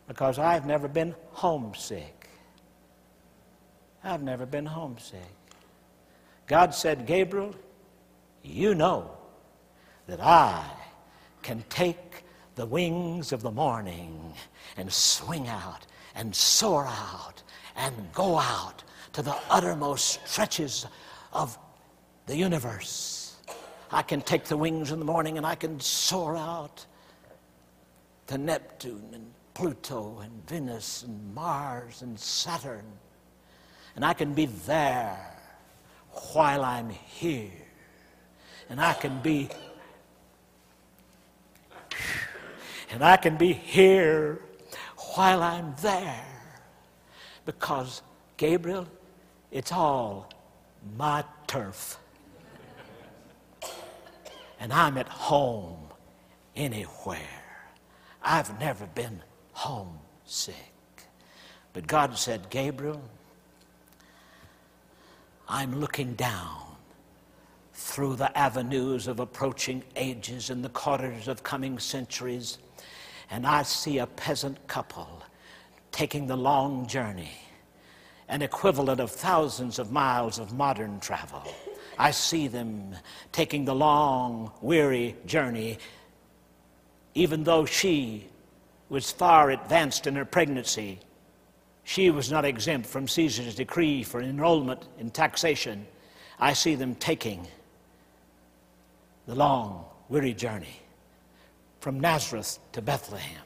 because 0.07 0.37
I've 0.39 0.65
never 0.65 0.87
been 0.87 1.15
homesick. 1.31 2.29
I've 4.03 4.21
never 4.21 4.45
been 4.45 4.65
homesick. 4.65 5.19
God 6.47 6.75
said, 6.75 7.07
Gabriel, 7.07 7.55
you 8.43 8.75
know 8.75 9.17
that 10.07 10.21
I 10.21 10.63
can 11.41 11.63
take 11.69 12.23
the 12.53 12.65
wings 12.65 13.31
of 13.31 13.41
the 13.41 13.51
morning 13.51 14.33
and 14.77 14.91
swing 14.91 15.47
out 15.47 15.85
and 16.13 16.35
soar 16.35 16.85
out 16.85 17.41
and 17.75 17.93
go 18.13 18.37
out 18.37 18.83
to 19.13 19.21
the 19.21 19.35
uttermost 19.49 20.19
stretches 20.27 20.85
of 21.33 21.57
the 22.27 22.35
universe. 22.35 23.37
I 23.91 24.01
can 24.01 24.21
take 24.21 24.45
the 24.45 24.57
wings 24.57 24.91
in 24.91 24.99
the 24.99 25.05
morning 25.05 25.37
and 25.37 25.45
I 25.45 25.55
can 25.55 25.79
soar 25.79 26.35
out 26.37 26.85
to 28.27 28.37
Neptune 28.37 29.09
and 29.13 29.31
Pluto 29.55 30.19
and 30.21 30.47
Venus 30.47 31.03
and 31.03 31.33
Mars 31.33 32.01
and 32.01 32.19
Saturn. 32.19 32.85
And 33.95 34.05
I 34.05 34.13
can 34.13 34.33
be 34.33 34.45
there 34.45 35.17
while 36.33 36.63
I'm 36.63 36.89
here. 36.89 37.49
And 38.69 38.79
I 38.79 38.93
can 38.93 39.21
be 39.21 39.49
and 42.91 43.03
I 43.03 43.17
can 43.17 43.35
be 43.37 43.51
here 43.53 44.41
while 45.15 45.41
I'm 45.41 45.73
there. 45.81 46.25
Because 47.45 48.01
Gabriel, 48.37 48.87
it's 49.51 49.71
all 49.71 50.29
my 50.97 51.23
turf. 51.47 51.97
And 54.59 54.71
I'm 54.73 54.97
at 54.97 55.09
home 55.09 55.89
anywhere. 56.55 57.19
I've 58.21 58.59
never 58.59 58.85
been 58.87 59.21
homesick. 59.55 60.55
But 61.71 61.87
God 61.87 62.17
said, 62.17 62.49
Gabriel, 62.49 63.01
I'm 65.47 65.79
looking 65.79 66.13
down 66.15 66.75
through 67.73 68.17
the 68.17 68.37
avenues 68.37 69.07
of 69.07 69.21
approaching 69.21 69.81
ages 69.95 70.49
and 70.49 70.63
the 70.63 70.69
corridors 70.69 71.29
of 71.29 71.41
coming 71.43 71.79
centuries, 71.79 72.57
and 73.31 73.47
I 73.47 73.63
see 73.63 73.99
a 73.99 74.07
peasant 74.07 74.67
couple 74.67 75.23
taking 75.91 76.27
the 76.27 76.35
long 76.35 76.85
journey, 76.85 77.31
an 78.27 78.41
equivalent 78.41 78.99
of 78.99 79.09
thousands 79.09 79.79
of 79.79 79.89
miles 79.89 80.37
of 80.37 80.51
modern 80.51 80.99
travel. 80.99 81.43
I 81.97 82.11
see 82.11 82.49
them 82.49 82.93
taking 83.31 83.63
the 83.63 83.75
long, 83.75 84.51
weary 84.61 85.15
journey, 85.25 85.77
even 87.13 87.45
though 87.45 87.63
she 87.65 88.27
was 88.89 89.11
far 89.11 89.51
advanced 89.51 90.07
in 90.07 90.15
her 90.15 90.25
pregnancy. 90.25 90.99
She 91.83 92.09
was 92.09 92.31
not 92.31 92.45
exempt 92.45 92.87
from 92.87 93.07
Caesar's 93.07 93.55
decree 93.55 94.03
for 94.03 94.21
enrollment 94.21 94.83
in 94.99 95.09
taxation. 95.09 95.85
I 96.39 96.53
see 96.53 96.75
them 96.75 96.95
taking 96.95 97.47
the 99.27 99.35
long, 99.35 99.85
weary 100.09 100.33
journey 100.33 100.81
from 101.79 101.99
Nazareth 101.99 102.59
to 102.73 102.81
Bethlehem. 102.81 103.41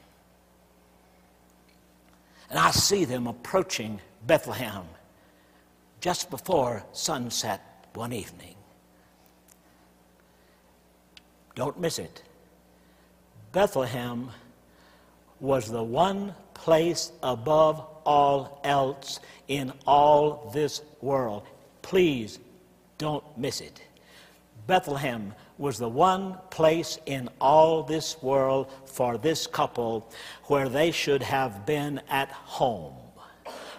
And 2.50 2.58
I 2.58 2.72
see 2.72 3.06
them 3.06 3.28
approaching 3.28 4.02
Bethlehem 4.26 4.84
just 6.02 6.30
before 6.30 6.84
sunset 6.94 7.88
one 7.94 8.14
evening. 8.14 8.56
Don't 11.56 11.80
miss 11.80 12.00
it. 12.00 12.24
Bethlehem 13.52 14.30
was 15.40 15.70
the 15.70 15.84
one 15.84 16.34
place 16.54 17.12
above 17.24 17.86
all 18.06 18.60
else 18.64 19.20
in 19.48 19.72
all 19.88 20.52
this 20.54 20.82
world. 21.02 21.44
Please 21.82 22.40
don't 22.98 23.24
miss 23.38 23.62
it. 23.62 23.82
Bethlehem 24.68 25.34
was 25.58 25.78
the 25.78 25.90
one 25.90 26.38
place 26.52 27.00
in 27.06 27.30
all 27.42 27.84
this 27.84 28.22
world 28.22 28.72
for 28.86 29.18
this 29.18 29.48
couple 29.48 30.10
where 30.46 30.70
they 30.70 30.92
should 30.92 31.24
have 31.24 31.66
been 31.66 32.02
at 32.10 32.30
home, 32.32 32.96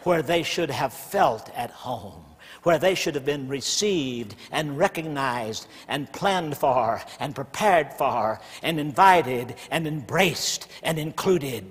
where 0.04 0.22
they 0.22 0.42
should 0.42 0.70
have 0.70 0.92
felt 0.92 1.50
at 1.54 1.70
home 1.70 2.24
where 2.62 2.78
they 2.78 2.94
should 2.94 3.14
have 3.14 3.24
been 3.24 3.48
received 3.48 4.34
and 4.52 4.78
recognized 4.78 5.66
and 5.88 6.12
planned 6.12 6.56
for 6.56 7.02
and 7.18 7.34
prepared 7.34 7.92
for 7.94 8.40
and 8.62 8.78
invited 8.78 9.54
and 9.70 9.86
embraced 9.86 10.68
and 10.82 10.98
included. 10.98 11.64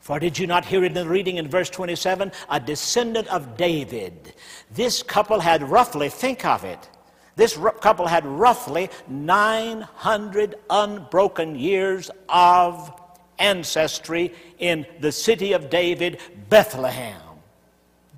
For 0.00 0.18
did 0.18 0.38
you 0.38 0.46
not 0.46 0.64
hear 0.64 0.82
it 0.82 0.88
in 0.88 0.94
the 0.94 1.08
reading 1.08 1.36
in 1.36 1.48
verse 1.48 1.70
27? 1.70 2.32
A 2.48 2.58
descendant 2.58 3.28
of 3.28 3.56
David. 3.56 4.34
This 4.70 5.02
couple 5.02 5.40
had 5.40 5.62
roughly, 5.62 6.08
think 6.08 6.44
of 6.44 6.64
it, 6.64 6.88
this 7.36 7.56
couple 7.80 8.06
had 8.06 8.26
roughly 8.26 8.90
900 9.08 10.56
unbroken 10.68 11.54
years 11.54 12.10
of 12.28 12.92
ancestry 13.38 14.34
in 14.58 14.86
the 15.00 15.12
city 15.12 15.52
of 15.52 15.70
David, 15.70 16.20
Bethlehem 16.48 17.29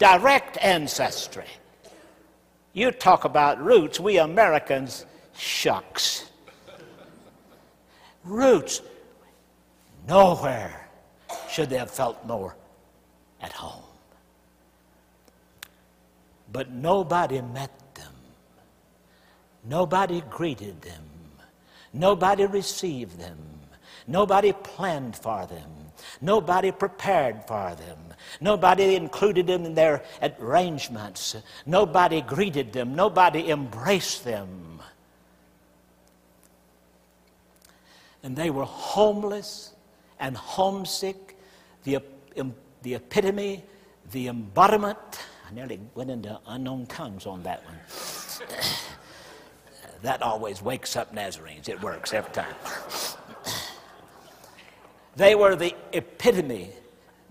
direct 0.03 0.59
ancestry. 0.61 1.47
You 2.73 2.91
talk 2.91 3.25
about 3.25 3.63
roots, 3.63 4.01
we 4.01 4.19
Americans, 4.19 5.07
shucks. 5.37 6.29
Roots, 8.25 8.83
nowhere 10.09 10.89
should 11.49 11.71
they 11.71 11.79
have 11.79 11.91
felt 11.91 12.27
more 12.27 12.57
at 13.41 13.53
home. 13.53 13.85
but 16.53 16.71
nobody 16.71 17.41
met 17.41 17.71
them. 17.95 18.13
Nobody 19.65 20.21
greeted 20.29 20.83
them. 20.83 21.05
Nobody 21.95 22.45
received 22.45 23.19
them. 23.19 23.39
Nobody 24.07 24.53
planned 24.53 25.17
for 25.17 25.47
them. 25.47 25.71
Nobody 26.21 26.71
prepared 26.73 27.47
for 27.47 27.75
them. 27.75 28.02
Nobody 28.41 28.95
included 28.95 29.47
them 29.47 29.65
in 29.65 29.75
their 29.75 30.03
arrangements. 30.41 31.37
Nobody 31.67 32.21
greeted 32.21 32.73
them. 32.73 32.95
Nobody 32.95 33.51
embraced 33.51 34.25
them. 34.25 34.81
And 38.23 38.37
they 38.37 38.51
were 38.51 38.65
homeless 38.65 39.75
and 40.21 40.37
homesick, 40.37 41.37
the, 41.85 41.99
the 42.83 42.95
epitome, 42.95 43.65
the 44.13 44.29
embodiment. 44.29 44.99
I 45.49 45.53
nearly 45.53 45.81
went 45.95 46.11
into 46.11 46.39
unknown 46.47 46.87
tongues 46.87 47.27
on 47.27 47.43
that 47.43 47.65
one. 47.65 47.79
that 50.03 50.23
always 50.23 50.63
wakes 50.63 50.97
up 50.97 51.13
Nazarenes. 51.13 51.69
It 51.69 51.83
works 51.83 52.13
every 52.13 52.33
time. 52.33 52.55
They 55.15 55.35
were 55.35 55.57
the 55.57 55.75
epitome, 55.93 56.71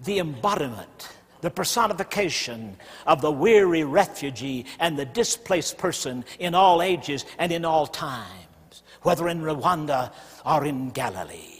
the 0.04 0.20
embodiment, 0.20 1.10
the 1.42 1.50
personification 1.50 2.78
of 3.06 3.22
the 3.22 3.32
weary 3.32 3.84
refugee 3.84 4.66
and 4.80 4.98
the 4.98 5.06
displaced 5.06 5.78
person 5.78 6.24
in 6.40 6.56
all 6.56 6.82
ages 6.82 7.26
and 7.38 7.52
in 7.52 7.66
all 7.66 7.88
times, 7.88 8.84
whether 9.02 9.28
in 9.28 9.42
Rwanda 9.42 10.12
or 10.46 10.66
in 10.66 10.90
Galilee. 10.92 11.60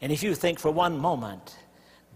And 0.00 0.12
if 0.12 0.22
you 0.22 0.34
think 0.34 0.58
for 0.58 0.70
one 0.70 0.98
moment 0.98 1.56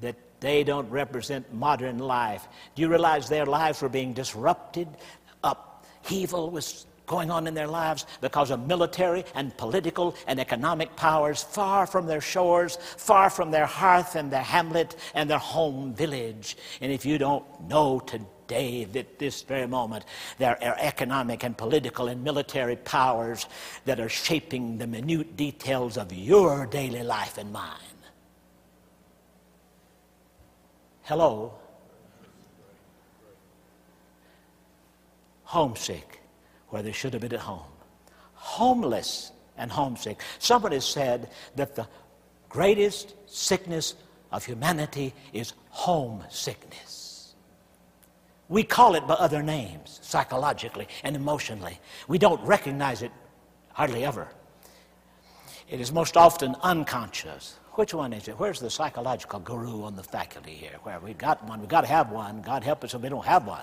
that 0.00 0.16
they 0.40 0.64
don't 0.64 0.88
represent 0.90 1.52
modern 1.52 1.98
life, 1.98 2.46
do 2.74 2.82
you 2.82 2.88
realize 2.88 3.28
their 3.28 3.46
lives 3.46 3.82
were 3.82 3.88
being 3.88 4.12
disrupted? 4.12 4.88
Upheaval 5.42 6.50
was 6.50 6.86
going 7.10 7.28
on 7.28 7.48
in 7.48 7.54
their 7.54 7.66
lives 7.66 8.06
because 8.20 8.52
of 8.52 8.68
military 8.68 9.24
and 9.34 9.54
political 9.56 10.14
and 10.28 10.38
economic 10.38 10.94
powers 10.94 11.42
far 11.42 11.84
from 11.84 12.06
their 12.06 12.20
shores, 12.20 12.78
far 12.96 13.28
from 13.28 13.50
their 13.50 13.66
hearth 13.66 14.14
and 14.14 14.32
their 14.32 14.44
hamlet 14.44 14.94
and 15.12 15.28
their 15.28 15.44
home 15.56 15.92
village. 15.92 16.56
And 16.80 16.92
if 16.92 17.04
you 17.04 17.18
don't 17.18 17.44
know 17.68 17.98
today, 17.98 18.84
that 18.92 19.18
this 19.18 19.42
very 19.42 19.66
moment, 19.66 20.04
there 20.38 20.56
are 20.62 20.76
economic 20.78 21.42
and 21.42 21.58
political 21.58 22.06
and 22.06 22.22
military 22.22 22.76
powers 22.76 23.46
that 23.86 23.98
are 23.98 24.08
shaping 24.08 24.78
the 24.78 24.86
minute 24.86 25.36
details 25.36 25.96
of 25.96 26.12
your 26.12 26.64
daily 26.66 27.02
life 27.02 27.38
and 27.38 27.52
mine. 27.52 27.98
Hello? 31.02 31.54
Homesick 35.42 36.19
where 36.70 36.82
they 36.82 36.92
should 36.92 37.12
have 37.12 37.22
been 37.22 37.34
at 37.34 37.40
home. 37.40 37.66
Homeless 38.34 39.32
and 39.56 39.70
homesick. 39.70 40.20
Somebody 40.38 40.80
said 40.80 41.30
that 41.56 41.76
the 41.76 41.86
greatest 42.48 43.14
sickness 43.26 43.94
of 44.32 44.44
humanity 44.44 45.14
is 45.32 45.52
homesickness. 45.68 47.34
We 48.48 48.64
call 48.64 48.96
it 48.96 49.06
by 49.06 49.14
other 49.14 49.42
names, 49.42 50.00
psychologically 50.02 50.88
and 51.04 51.14
emotionally. 51.14 51.78
We 52.08 52.18
don't 52.18 52.42
recognize 52.44 53.02
it 53.02 53.12
hardly 53.72 54.04
ever. 54.04 54.28
It 55.68 55.80
is 55.80 55.92
most 55.92 56.16
often 56.16 56.56
unconscious. 56.62 57.56
Which 57.74 57.94
one 57.94 58.12
is 58.12 58.26
it? 58.26 58.38
Where's 58.38 58.58
the 58.58 58.68
psychological 58.68 59.38
guru 59.38 59.84
on 59.84 59.94
the 59.94 60.02
faculty 60.02 60.52
here? 60.52 60.76
Where 60.82 60.98
we 60.98 61.14
got 61.14 61.44
one, 61.44 61.60
we've 61.60 61.68
got 61.68 61.82
to 61.82 61.86
have 61.86 62.10
one. 62.10 62.42
God 62.42 62.64
help 62.64 62.82
us 62.82 62.92
if 62.92 63.00
we 63.00 63.08
don't 63.08 63.24
have 63.24 63.46
one. 63.46 63.62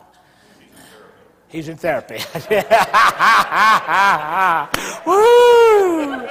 He's 1.49 1.69
in 1.69 1.77
therapy. 1.77 2.15
woo! 5.05 6.27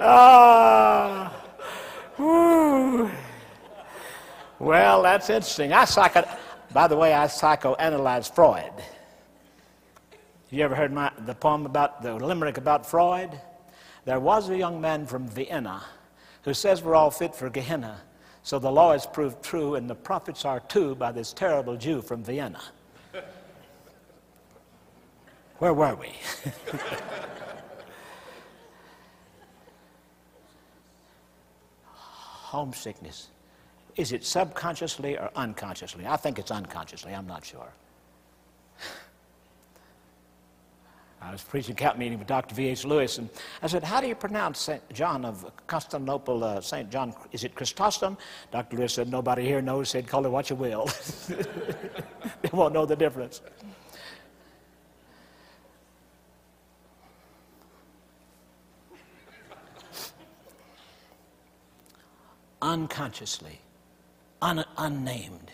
Ah, 0.00 1.32
woo! 2.16 3.10
Well, 4.60 5.02
that's 5.02 5.28
interesting. 5.28 5.72
I 5.72 5.84
psycho, 5.84 6.24
by 6.72 6.86
the 6.86 6.96
way, 6.96 7.14
I 7.14 7.26
psychoanalyzed 7.26 8.34
Freud. 8.34 8.72
You 10.50 10.64
ever 10.64 10.74
heard 10.74 10.92
my, 10.92 11.10
the 11.26 11.34
poem 11.34 11.66
about 11.66 12.02
the 12.02 12.14
limerick 12.14 12.58
about 12.58 12.86
Freud? 12.86 13.40
There 14.04 14.20
was 14.20 14.48
a 14.48 14.56
young 14.56 14.80
man 14.80 15.04
from 15.06 15.26
Vienna 15.28 15.82
who 16.42 16.54
says 16.54 16.82
we're 16.82 16.94
all 16.94 17.10
fit 17.10 17.34
for 17.34 17.50
Gehenna. 17.50 18.00
So 18.44 18.58
the 18.58 18.70
law 18.70 18.92
is 18.92 19.04
proved 19.04 19.42
true, 19.42 19.74
and 19.74 19.90
the 19.90 19.94
prophets 19.94 20.44
are 20.44 20.60
too 20.60 20.94
by 20.94 21.12
this 21.12 21.32
terrible 21.32 21.76
Jew 21.76 22.00
from 22.00 22.22
Vienna. 22.22 22.62
Where 25.58 25.74
were 25.74 25.94
we? 25.96 26.08
Homesickness. 31.84 33.28
Is 33.96 34.12
it 34.12 34.24
subconsciously 34.24 35.18
or 35.18 35.30
unconsciously? 35.34 36.06
I 36.06 36.16
think 36.16 36.38
it's 36.38 36.52
unconsciously, 36.52 37.12
I'm 37.12 37.26
not 37.26 37.44
sure. 37.44 37.68
I 41.20 41.32
was 41.32 41.42
preaching 41.42 41.74
camp 41.74 41.98
meeting 41.98 42.20
with 42.20 42.28
Dr. 42.28 42.54
V.H. 42.54 42.84
Lewis, 42.84 43.18
and 43.18 43.28
I 43.60 43.66
said, 43.66 43.82
How 43.82 44.00
do 44.00 44.06
you 44.06 44.14
pronounce 44.14 44.60
St. 44.60 44.80
John 44.92 45.24
of 45.24 45.50
Constantinople, 45.66 46.44
uh, 46.44 46.60
St. 46.60 46.88
John? 46.88 47.12
Is 47.32 47.42
it 47.42 47.56
Chrysostom? 47.56 48.16
Dr. 48.52 48.76
Lewis 48.76 48.94
said, 48.94 49.10
Nobody 49.10 49.44
here 49.44 49.60
knows. 49.60 49.90
He 49.90 49.98
said, 49.98 50.06
Call 50.06 50.24
it 50.24 50.30
what 50.30 50.48
you 50.48 50.54
will. 50.54 50.88
they 51.28 52.50
won't 52.52 52.72
know 52.72 52.86
the 52.86 52.94
difference. 52.94 53.40
Unconsciously, 62.62 63.60
un- 64.42 64.64
unnamed, 64.76 65.50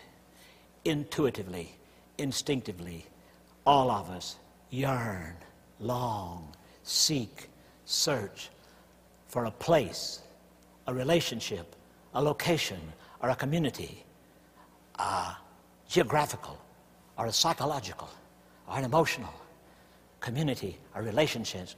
intuitively, 0.83 1.75
instinctively, 2.17 3.05
all 3.65 3.89
of 3.91 4.09
us 4.09 4.37
yearn, 4.69 5.35
long, 5.79 6.47
seek, 6.83 7.49
search 7.85 8.49
for 9.27 9.45
a 9.45 9.51
place, 9.51 10.21
a 10.87 10.93
relationship, 10.93 11.75
a 12.13 12.21
location, 12.21 12.79
or 13.21 13.29
a 13.29 13.35
community, 13.35 14.03
a 14.99 15.35
geographical, 15.87 16.57
or 17.17 17.25
a 17.27 17.31
psychological, 17.31 18.09
or 18.69 18.77
an 18.77 18.85
emotional 18.85 19.33
community, 20.19 20.77
or 20.95 21.01
relationships, 21.01 21.75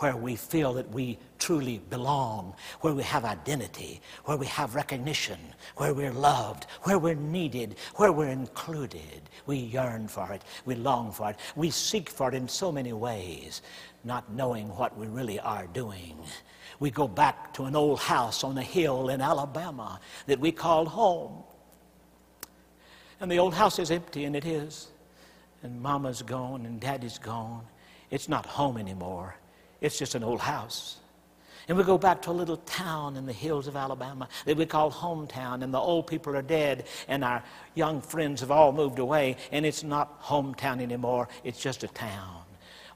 where 0.00 0.16
we 0.16 0.34
feel 0.34 0.72
that 0.74 0.88
we 0.90 1.18
truly 1.38 1.78
belong, 1.90 2.54
where 2.80 2.94
we 2.94 3.02
have 3.02 3.24
identity, 3.24 4.00
where 4.24 4.36
we 4.36 4.46
have 4.46 4.74
recognition, 4.74 5.38
where 5.76 5.92
we're 5.92 6.12
loved, 6.12 6.66
where 6.84 6.98
we're 6.98 7.14
needed, 7.14 7.76
where 7.96 8.10
we're 8.10 8.28
included. 8.28 9.20
We 9.46 9.56
yearn 9.56 10.08
for 10.08 10.32
it, 10.32 10.42
we 10.64 10.74
long 10.74 11.12
for 11.12 11.30
it, 11.30 11.36
we 11.54 11.70
seek 11.70 12.08
for 12.08 12.28
it 12.28 12.34
in 12.34 12.48
so 12.48 12.72
many 12.72 12.94
ways, 12.94 13.60
not 14.02 14.32
knowing 14.32 14.68
what 14.68 14.96
we 14.96 15.06
really 15.06 15.38
are 15.38 15.66
doing. 15.66 16.18
We 16.78 16.90
go 16.90 17.06
back 17.06 17.52
to 17.54 17.64
an 17.64 17.76
old 17.76 18.00
house 18.00 18.42
on 18.42 18.56
a 18.56 18.62
hill 18.62 19.10
in 19.10 19.20
Alabama 19.20 20.00
that 20.26 20.40
we 20.40 20.50
called 20.50 20.88
home. 20.88 21.44
And 23.20 23.30
the 23.30 23.38
old 23.38 23.52
house 23.52 23.78
is 23.78 23.90
empty, 23.90 24.24
and 24.24 24.34
it 24.34 24.46
is. 24.46 24.88
And 25.62 25.82
mama's 25.82 26.22
gone, 26.22 26.64
and 26.64 26.80
daddy's 26.80 27.18
gone. 27.18 27.66
It's 28.10 28.30
not 28.30 28.46
home 28.46 28.78
anymore. 28.78 29.36
It's 29.80 29.98
just 29.98 30.14
an 30.14 30.22
old 30.22 30.40
house. 30.40 30.96
And 31.68 31.78
we 31.78 31.84
go 31.84 31.98
back 31.98 32.20
to 32.22 32.30
a 32.30 32.32
little 32.32 32.56
town 32.56 33.16
in 33.16 33.26
the 33.26 33.32
hills 33.32 33.68
of 33.68 33.76
Alabama 33.76 34.28
that 34.44 34.56
we 34.56 34.66
call 34.66 34.90
hometown, 34.90 35.62
and 35.62 35.72
the 35.72 35.78
old 35.78 36.06
people 36.06 36.36
are 36.36 36.42
dead, 36.42 36.86
and 37.06 37.22
our 37.22 37.44
young 37.74 38.00
friends 38.00 38.40
have 38.40 38.50
all 38.50 38.72
moved 38.72 38.98
away, 38.98 39.36
and 39.52 39.64
it's 39.64 39.84
not 39.84 40.20
hometown 40.22 40.80
anymore, 40.80 41.28
it's 41.44 41.60
just 41.60 41.84
a 41.84 41.88
town. 41.88 42.42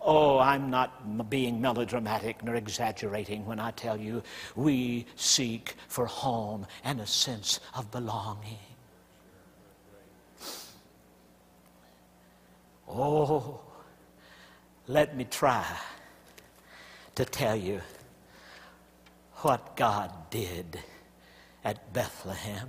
Oh, 0.00 0.38
I'm 0.38 0.70
not 0.70 1.30
being 1.30 1.60
melodramatic 1.60 2.42
nor 2.42 2.56
exaggerating 2.56 3.46
when 3.46 3.58
I 3.58 3.70
tell 3.70 3.98
you 3.98 4.22
we 4.54 5.06
seek 5.16 5.76
for 5.88 6.04
home 6.04 6.66
and 6.82 7.00
a 7.00 7.06
sense 7.06 7.60
of 7.74 7.90
belonging. 7.90 8.58
Oh, 12.88 13.60
let 14.88 15.16
me 15.16 15.24
try 15.24 15.64
to 17.14 17.24
tell 17.24 17.56
you 17.56 17.80
what 19.42 19.76
God 19.76 20.10
did 20.30 20.78
at 21.64 21.92
Bethlehem. 21.92 22.68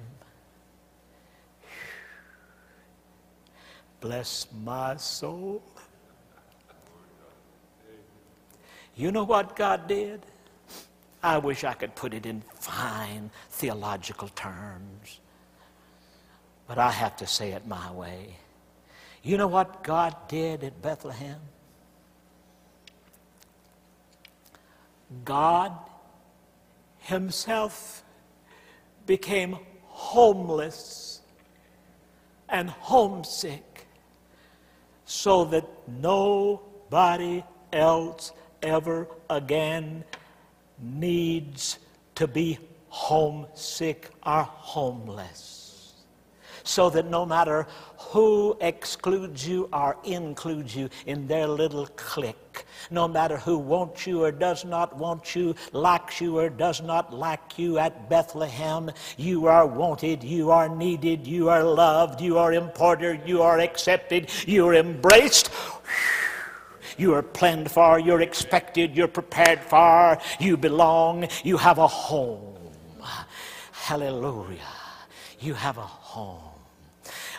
Bless 4.00 4.48
my 4.64 4.98
soul. 4.98 5.64
You 8.96 9.12
know 9.12 9.24
what 9.24 9.56
God 9.56 9.88
did? 9.88 10.22
I 11.24 11.40
wish 11.40 11.64
I 11.64 11.74
could 11.74 11.96
put 11.96 12.14
it 12.14 12.26
in 12.26 12.44
fine 12.54 13.32
theological 13.50 14.28
terms, 14.30 15.20
but 16.68 16.78
I 16.78 16.92
have 16.92 17.18
to 17.18 17.28
say 17.28 17.54
it 17.54 17.66
my 17.66 17.92
way. 17.92 18.36
You 19.24 19.38
know 19.38 19.48
what 19.48 19.84
God 19.84 20.16
did 20.28 20.64
at 20.64 20.82
Bethlehem? 20.84 21.40
God 25.24 25.72
Himself 27.00 28.04
became 29.06 29.58
homeless 29.84 31.22
and 32.50 32.70
homesick 32.70 33.88
so 35.06 35.46
that 35.46 35.66
nobody 35.88 37.44
else 37.72 38.32
ever 38.64 39.08
again 39.30 40.04
needs 40.80 41.78
to 42.16 42.28
be 42.28 42.58
homesick 42.90 44.10
or 44.26 44.44
homeless. 44.44 45.55
So 46.66 46.90
that 46.90 47.06
no 47.06 47.28
matter 47.28 47.68
who 47.98 48.58
excludes 48.60 49.48
you 49.48 49.70
or 49.72 49.98
includes 50.04 50.76
you 50.76 50.90
in 51.06 51.28
their 51.28 51.48
little 51.48 51.86
clique, 51.96 52.66
no 52.90 53.08
matter 53.08 53.38
who 53.38 53.60
wants 53.60 54.08
you 54.08 54.24
or 54.24 54.32
does 54.32 54.66
not 54.66 54.98
want 54.98 55.36
you, 55.36 55.54
likes 55.74 56.20
you 56.20 56.40
or 56.40 56.50
does 56.50 56.82
not 56.82 57.14
like 57.14 57.60
you 57.60 57.78
at 57.78 58.10
Bethlehem, 58.10 58.90
you 59.16 59.46
are 59.46 59.68
wanted, 59.68 60.24
you 60.24 60.50
are 60.50 60.68
needed, 60.68 61.28
you 61.28 61.50
are 61.50 61.64
loved, 61.64 62.20
you 62.20 62.40
are 62.40 62.52
important, 62.52 63.28
you 63.28 63.44
are 63.44 63.60
accepted, 63.60 64.32
you 64.48 64.68
are 64.68 64.74
embraced. 64.74 65.52
You 66.98 67.14
are 67.14 67.22
planned 67.22 67.70
for, 67.70 68.00
you're 68.00 68.22
expected, 68.22 68.96
you're 68.96 69.08
prepared 69.08 69.60
for, 69.60 70.18
you 70.40 70.58
belong, 70.58 71.28
you 71.44 71.58
have 71.58 71.78
a 71.78 71.88
home. 71.88 72.58
Hallelujah. 73.72 74.72
You 75.40 75.54
have 75.54 75.78
a 75.78 75.82
home. 75.82 76.55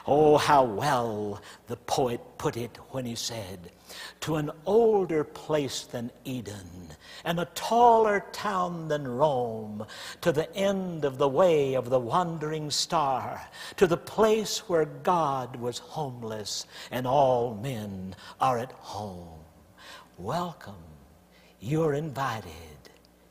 Oh, 0.09 0.37
how 0.37 0.63
well 0.63 1.43
the 1.67 1.77
poet 1.77 2.21
put 2.39 2.57
it 2.57 2.77
when 2.91 3.05
he 3.05 3.17
said, 3.17 3.73
To 4.21 4.37
an 4.37 4.53
older 4.65 5.25
place 5.25 5.83
than 5.83 6.13
Eden, 6.25 6.93
and 7.25 7.41
a 7.41 7.47
taller 7.57 8.25
town 8.31 8.87
than 8.87 9.09
Rome, 9.09 9.85
to 10.21 10.31
the 10.31 10.55
end 10.55 11.05
of 11.05 11.19
the 11.19 11.29
way 11.29 11.75
of 11.75 11.91
the 11.91 11.99
wandering 11.99 12.71
star, 12.71 13.49
to 13.79 13.89
the 13.89 13.97
place 13.97 14.69
where 14.69 14.85
God 14.85 15.57
was 15.57 15.79
homeless 15.79 16.67
and 16.93 17.05
all 17.05 17.57
men 17.57 18.15
are 18.41 18.59
at 18.59 18.73
home. 18.73 19.41
Welcome. 20.19 20.75
You're 21.59 21.95
invited. 21.95 22.53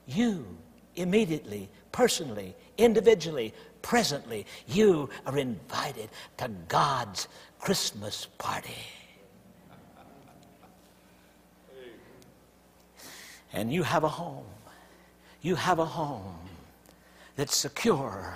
You, 0.07 0.45
immediately, 0.97 1.69
personally, 1.93 2.53
individually, 2.77 3.53
presently, 3.85 4.47
you 4.67 5.07
are 5.27 5.37
invited 5.37 6.09
to 6.37 6.49
God's 6.67 7.27
Christmas 7.59 8.25
party. 8.39 8.87
And 13.53 13.71
you 13.71 13.83
have 13.83 14.03
a 14.03 14.09
home. 14.09 14.47
You 15.43 15.53
have 15.53 15.77
a 15.77 15.85
home 15.85 16.49
that's 17.35 17.55
secure 17.55 18.35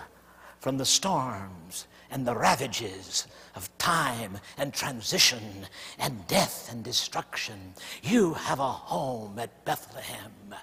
from 0.59 0.77
the 0.77 0.85
storms 0.85 1.87
and 2.11 2.27
the 2.27 2.35
ravages 2.35 3.25
of 3.55 3.75
time 3.79 4.37
and 4.59 4.71
transition 4.71 5.65
and 5.97 6.27
death 6.27 6.71
and 6.71 6.83
destruction. 6.83 7.73
You 8.03 8.35
have 8.35 8.59
a 8.59 8.71
home 8.71 9.39
at 9.39 9.65
Bethlehem. 9.65 10.53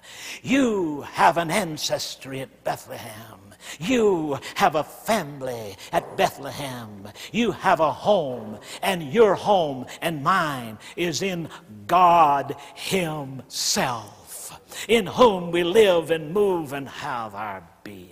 You 0.41 1.01
have 1.01 1.37
an 1.37 1.51
ancestry 1.51 2.39
at 2.39 2.63
Bethlehem. 2.63 3.46
You 3.79 4.39
have 4.55 4.75
a 4.75 4.83
family 4.83 5.75
at 5.91 6.17
Bethlehem. 6.17 7.07
You 7.31 7.51
have 7.51 7.79
a 7.79 7.91
home, 7.91 8.59
and 8.81 9.13
your 9.13 9.35
home 9.35 9.85
and 10.01 10.23
mine 10.23 10.77
is 10.95 11.21
in 11.21 11.49
God 11.85 12.55
Himself, 12.75 14.59
in 14.87 15.07
whom 15.07 15.51
we 15.51 15.63
live 15.63 16.11
and 16.11 16.33
move 16.33 16.73
and 16.73 16.87
have 16.87 17.35
our 17.35 17.63
being. 17.83 18.09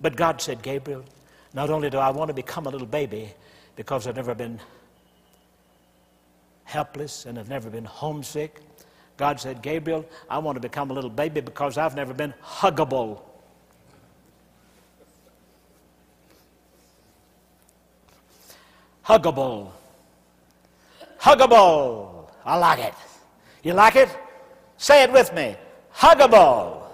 But 0.00 0.16
God 0.16 0.40
said, 0.40 0.62
Gabriel, 0.62 1.04
not 1.52 1.70
only 1.70 1.90
do 1.90 1.98
I 1.98 2.10
want 2.10 2.28
to 2.28 2.34
become 2.34 2.66
a 2.66 2.70
little 2.70 2.86
baby 2.86 3.32
because 3.76 4.06
I've 4.06 4.16
never 4.16 4.34
been 4.34 4.60
helpless 6.64 7.26
and 7.26 7.38
I've 7.38 7.48
never 7.48 7.68
been 7.68 7.84
homesick, 7.84 8.60
God 9.20 9.38
said, 9.38 9.60
Gabriel, 9.60 10.06
I 10.30 10.38
want 10.38 10.56
to 10.56 10.60
become 10.60 10.90
a 10.90 10.94
little 10.94 11.10
baby 11.10 11.42
because 11.42 11.76
I've 11.76 11.94
never 11.94 12.14
been 12.14 12.32
huggable. 12.42 13.20
Huggable. 19.04 19.72
Huggable. 21.20 22.30
I 22.46 22.56
like 22.56 22.78
it. 22.78 22.94
You 23.62 23.74
like 23.74 23.96
it? 23.96 24.08
Say 24.78 25.02
it 25.02 25.12
with 25.12 25.34
me. 25.34 25.54
Huggable. 25.94 26.84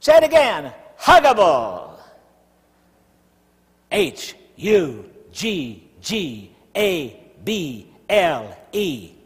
Say 0.00 0.16
it 0.16 0.24
again. 0.24 0.72
Huggable. 0.98 1.90
H 3.92 4.34
U 4.56 5.04
G 5.30 5.90
G 6.00 6.50
A 6.74 7.22
B 7.44 7.86
L 8.08 8.56
E. 8.72 9.17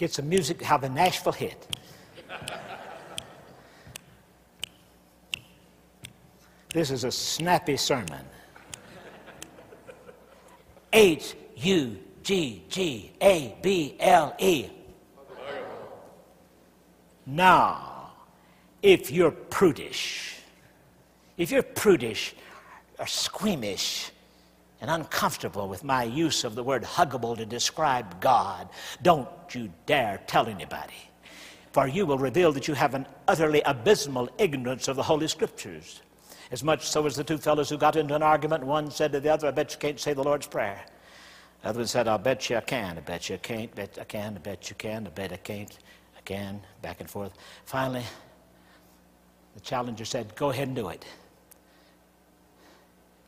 Get 0.00 0.14
some 0.14 0.30
music, 0.30 0.62
have 0.62 0.82
a 0.82 0.88
Nashville 0.88 1.34
hit. 1.34 1.66
This 6.72 6.90
is 6.90 7.04
a 7.04 7.10
snappy 7.10 7.76
sermon. 7.76 8.24
H 10.90 11.34
U 11.56 11.98
G 12.22 12.64
G 12.70 13.12
A 13.20 13.54
B 13.60 13.96
L 14.00 14.34
E. 14.38 14.68
Now, 17.26 18.12
if 18.82 19.10
you're 19.10 19.30
prudish, 19.30 20.36
if 21.36 21.50
you're 21.50 21.62
prudish 21.62 22.34
or 22.98 23.06
squeamish 23.06 24.12
and 24.80 24.90
uncomfortable 24.90 25.68
with 25.68 25.84
my 25.84 26.04
use 26.04 26.44
of 26.44 26.54
the 26.54 26.62
word 26.62 26.82
huggable 26.82 27.36
to 27.36 27.44
describe 27.44 28.20
God, 28.20 28.68
don't 29.02 29.28
you 29.52 29.70
dare 29.86 30.20
tell 30.26 30.46
anybody. 30.46 30.94
For 31.72 31.86
you 31.86 32.06
will 32.06 32.18
reveal 32.18 32.50
that 32.52 32.66
you 32.66 32.74
have 32.74 32.94
an 32.94 33.06
utterly 33.28 33.62
abysmal 33.62 34.28
ignorance 34.38 34.88
of 34.88 34.96
the 34.96 35.02
Holy 35.02 35.28
Scriptures. 35.28 36.02
As 36.50 36.64
much 36.64 36.88
so 36.88 37.06
as 37.06 37.14
the 37.14 37.22
two 37.22 37.38
fellows 37.38 37.68
who 37.68 37.78
got 37.78 37.94
into 37.94 38.14
an 38.14 38.22
argument, 38.22 38.64
one 38.64 38.90
said 38.90 39.12
to 39.12 39.20
the 39.20 39.32
other, 39.32 39.46
I 39.46 39.52
bet 39.52 39.72
you 39.72 39.78
can't 39.78 40.00
say 40.00 40.14
the 40.14 40.24
Lord's 40.24 40.48
Prayer. 40.48 40.84
The 41.62 41.68
other 41.68 41.80
one 41.80 41.86
said, 41.86 42.08
I'll 42.08 42.18
bet 42.18 42.50
you 42.50 42.56
I 42.56 42.60
can. 42.60 42.96
I 42.96 43.00
bet 43.00 43.28
you 43.28 43.36
I 43.36 43.38
can't. 43.38 43.72
Bet 43.74 43.98
I 44.00 44.04
can. 44.04 44.34
I 44.34 44.38
bet 44.38 44.68
you 44.68 44.74
can. 44.76 45.06
I 45.06 45.10
bet 45.10 45.32
I 45.32 45.36
can't. 45.36 45.78
I 46.16 46.20
can. 46.22 46.60
Back 46.82 47.00
and 47.00 47.08
forth. 47.08 47.34
Finally, 47.66 48.02
the 49.54 49.60
challenger 49.60 50.04
said, 50.04 50.34
Go 50.34 50.50
ahead 50.50 50.68
and 50.68 50.76
do 50.76 50.88
it. 50.88 51.04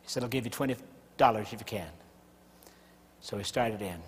He 0.03 0.09
said, 0.09 0.25
I'll 0.25 0.29
give 0.29 0.45
you 0.45 0.51
$20 0.51 0.77
if 1.19 1.53
you 1.53 1.59
can. 1.65 1.89
So 3.21 3.39
he 3.39 3.45
started 3.45 3.81
in. 3.81 3.99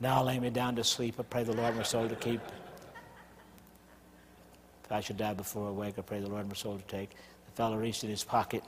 Now 0.00 0.22
lay 0.22 0.38
me 0.40 0.50
down 0.50 0.76
to 0.76 0.84
sleep. 0.84 1.16
I 1.18 1.22
pray 1.22 1.44
the 1.44 1.52
Lord 1.52 1.76
my 1.76 1.82
soul 1.82 2.08
to 2.08 2.16
keep. 2.16 2.40
If 4.84 4.90
I 4.90 5.00
should 5.00 5.16
die 5.16 5.34
before 5.34 5.68
I 5.68 5.70
wake, 5.70 5.98
I 5.98 6.02
pray 6.02 6.20
the 6.20 6.28
Lord 6.28 6.48
my 6.48 6.54
soul 6.54 6.76
to 6.78 6.84
take. 6.84 7.10
The 7.46 7.52
fellow 7.52 7.76
reached 7.76 8.02
in 8.04 8.10
his 8.10 8.24
pocket, 8.24 8.64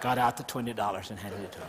got 0.00 0.18
out 0.18 0.36
the 0.36 0.44
$20 0.44 1.10
and 1.10 1.18
handed 1.18 1.40
it 1.40 1.52
to 1.52 1.58
him. 1.58 1.68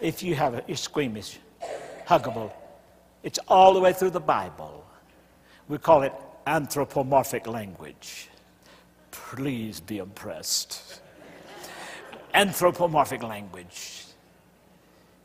if 0.00 0.22
you 0.22 0.34
have 0.34 0.54
a, 0.68 0.76
squeamish, 0.76 1.38
huggable. 2.06 2.52
It's 3.22 3.38
all 3.48 3.74
the 3.74 3.80
way 3.80 3.92
through 3.92 4.10
the 4.10 4.20
Bible. 4.20 4.86
We 5.68 5.78
call 5.78 6.02
it 6.02 6.12
anthropomorphic 6.46 7.46
language. 7.46 8.28
Please 9.10 9.80
be 9.80 9.98
impressed. 9.98 11.00
anthropomorphic 12.34 13.22
language. 13.22 14.04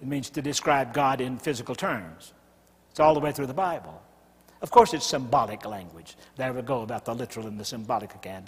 It 0.02 0.08
means 0.08 0.30
to 0.32 0.42
describe 0.42 0.94
God 0.94 1.22
in 1.22 1.38
physical 1.38 1.76
terms. 1.76 2.34
It's 2.90 3.00
all 3.00 3.14
the 3.14 3.20
way 3.20 3.32
through 3.32 3.48
the 3.48 3.54
Bible. 3.54 4.02
Of 4.62 4.72
course, 4.72 4.94
it's 4.94 5.06
symbolic 5.06 5.66
language. 5.66 6.16
There 6.36 6.54
we 6.54 6.62
go 6.62 6.82
about 6.82 7.06
the 7.06 7.14
literal 7.14 7.48
and 7.48 7.60
the 7.60 7.66
symbolic 7.66 8.16
again. 8.16 8.48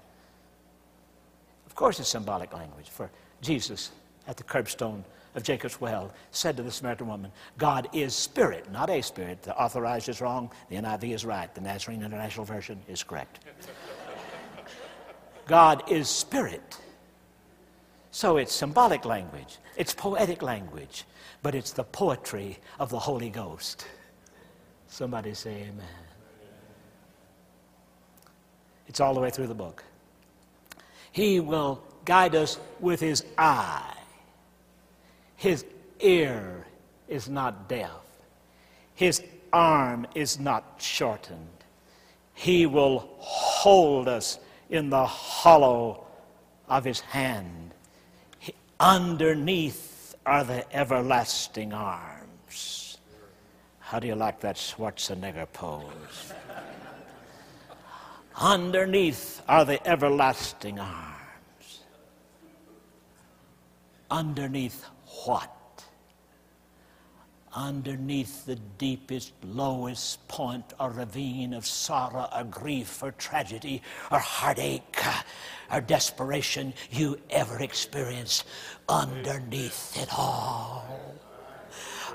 Of 1.66 1.76
course, 1.76 2.00
it's 2.00 2.10
symbolic 2.10 2.54
language. 2.54 2.90
For 2.90 3.10
Jesus 3.42 3.92
at 4.28 4.38
the 4.38 4.44
curbstone 4.44 5.04
of 5.36 5.44
Jacob's 5.44 5.82
well 5.82 6.12
said 6.32 6.58
to 6.58 6.64
the 6.64 6.72
Samaritan 6.72 7.08
woman, 7.08 7.32
God 7.58 7.90
is 7.94 8.16
spirit, 8.16 8.72
not 8.72 8.90
a 8.90 9.02
spirit. 9.02 9.42
The 9.42 9.56
authorized 9.56 10.10
is 10.10 10.22
wrong, 10.22 10.52
the 10.70 10.76
NIV 10.76 11.16
is 11.16 11.26
right, 11.26 11.54
the 11.54 11.62
Nazarene 11.62 12.04
International 12.04 12.46
Version 12.46 12.80
is 12.88 13.04
correct. 13.04 13.40
God 15.48 15.84
is 15.92 16.08
spirit. 16.08 16.78
So 18.12 18.38
it's 18.38 18.54
symbolic 18.54 19.06
language, 19.06 19.58
it's 19.76 19.94
poetic 19.94 20.42
language, 20.42 21.06
but 21.42 21.56
it's 21.56 21.72
the 21.72 21.84
poetry 21.84 22.60
of 22.80 22.90
the 22.90 23.00
Holy 23.00 23.30
Ghost. 23.30 23.88
Somebody 24.88 25.34
say 25.34 25.64
amen. 25.64 25.88
It's 28.88 29.00
all 29.00 29.16
the 29.16 29.20
way 29.20 29.32
through 29.32 29.48
the 29.48 29.56
book. 29.56 29.84
He 31.12 31.40
will 31.40 31.82
guide 32.06 32.36
us 32.36 32.60
with 32.80 33.00
his 33.00 33.24
eye. 33.38 33.93
His 35.36 35.66
ear 36.00 36.66
is 37.08 37.30
not 37.30 37.68
deaf. 37.68 37.92
His 38.96 39.24
arm 39.52 40.08
is 40.16 40.40
not 40.40 40.76
shortened. 40.78 41.48
He 42.34 42.66
will 42.66 43.10
hold 43.20 44.08
us 44.08 44.40
in 44.70 44.90
the 44.90 45.06
hollow 45.06 46.06
of 46.68 46.84
his 46.84 47.00
hand. 47.00 47.74
He, 48.40 48.54
underneath 48.80 50.16
are 50.26 50.44
the 50.44 50.66
everlasting 50.76 51.74
arms. 51.74 52.98
How 53.80 54.00
do 54.00 54.08
you 54.08 54.16
like 54.16 54.40
that 54.40 54.56
Schwarzenegger 54.56 55.48
pose? 55.54 56.34
underneath 58.36 59.42
are 59.48 59.66
the 59.66 59.86
everlasting 59.88 60.80
arms. 60.80 61.82
Underneath 64.10 64.86
what? 65.26 65.50
underneath 67.56 68.46
the 68.46 68.56
deepest, 68.78 69.34
lowest 69.44 70.28
point 70.28 70.74
or 70.80 70.90
ravine 70.90 71.54
of 71.54 71.66
sorrow 71.66 72.28
or 72.36 72.44
grief 72.46 73.04
or 73.04 73.12
tragedy 73.12 73.82
or 74.12 74.20
heartache 74.20 74.98
or 75.72 75.82
desperation 75.82 76.74
you 76.92 77.20
ever 77.30 77.62
experienced, 77.62 78.46
underneath 78.90 79.98
it 80.02 80.10
all 80.18 80.86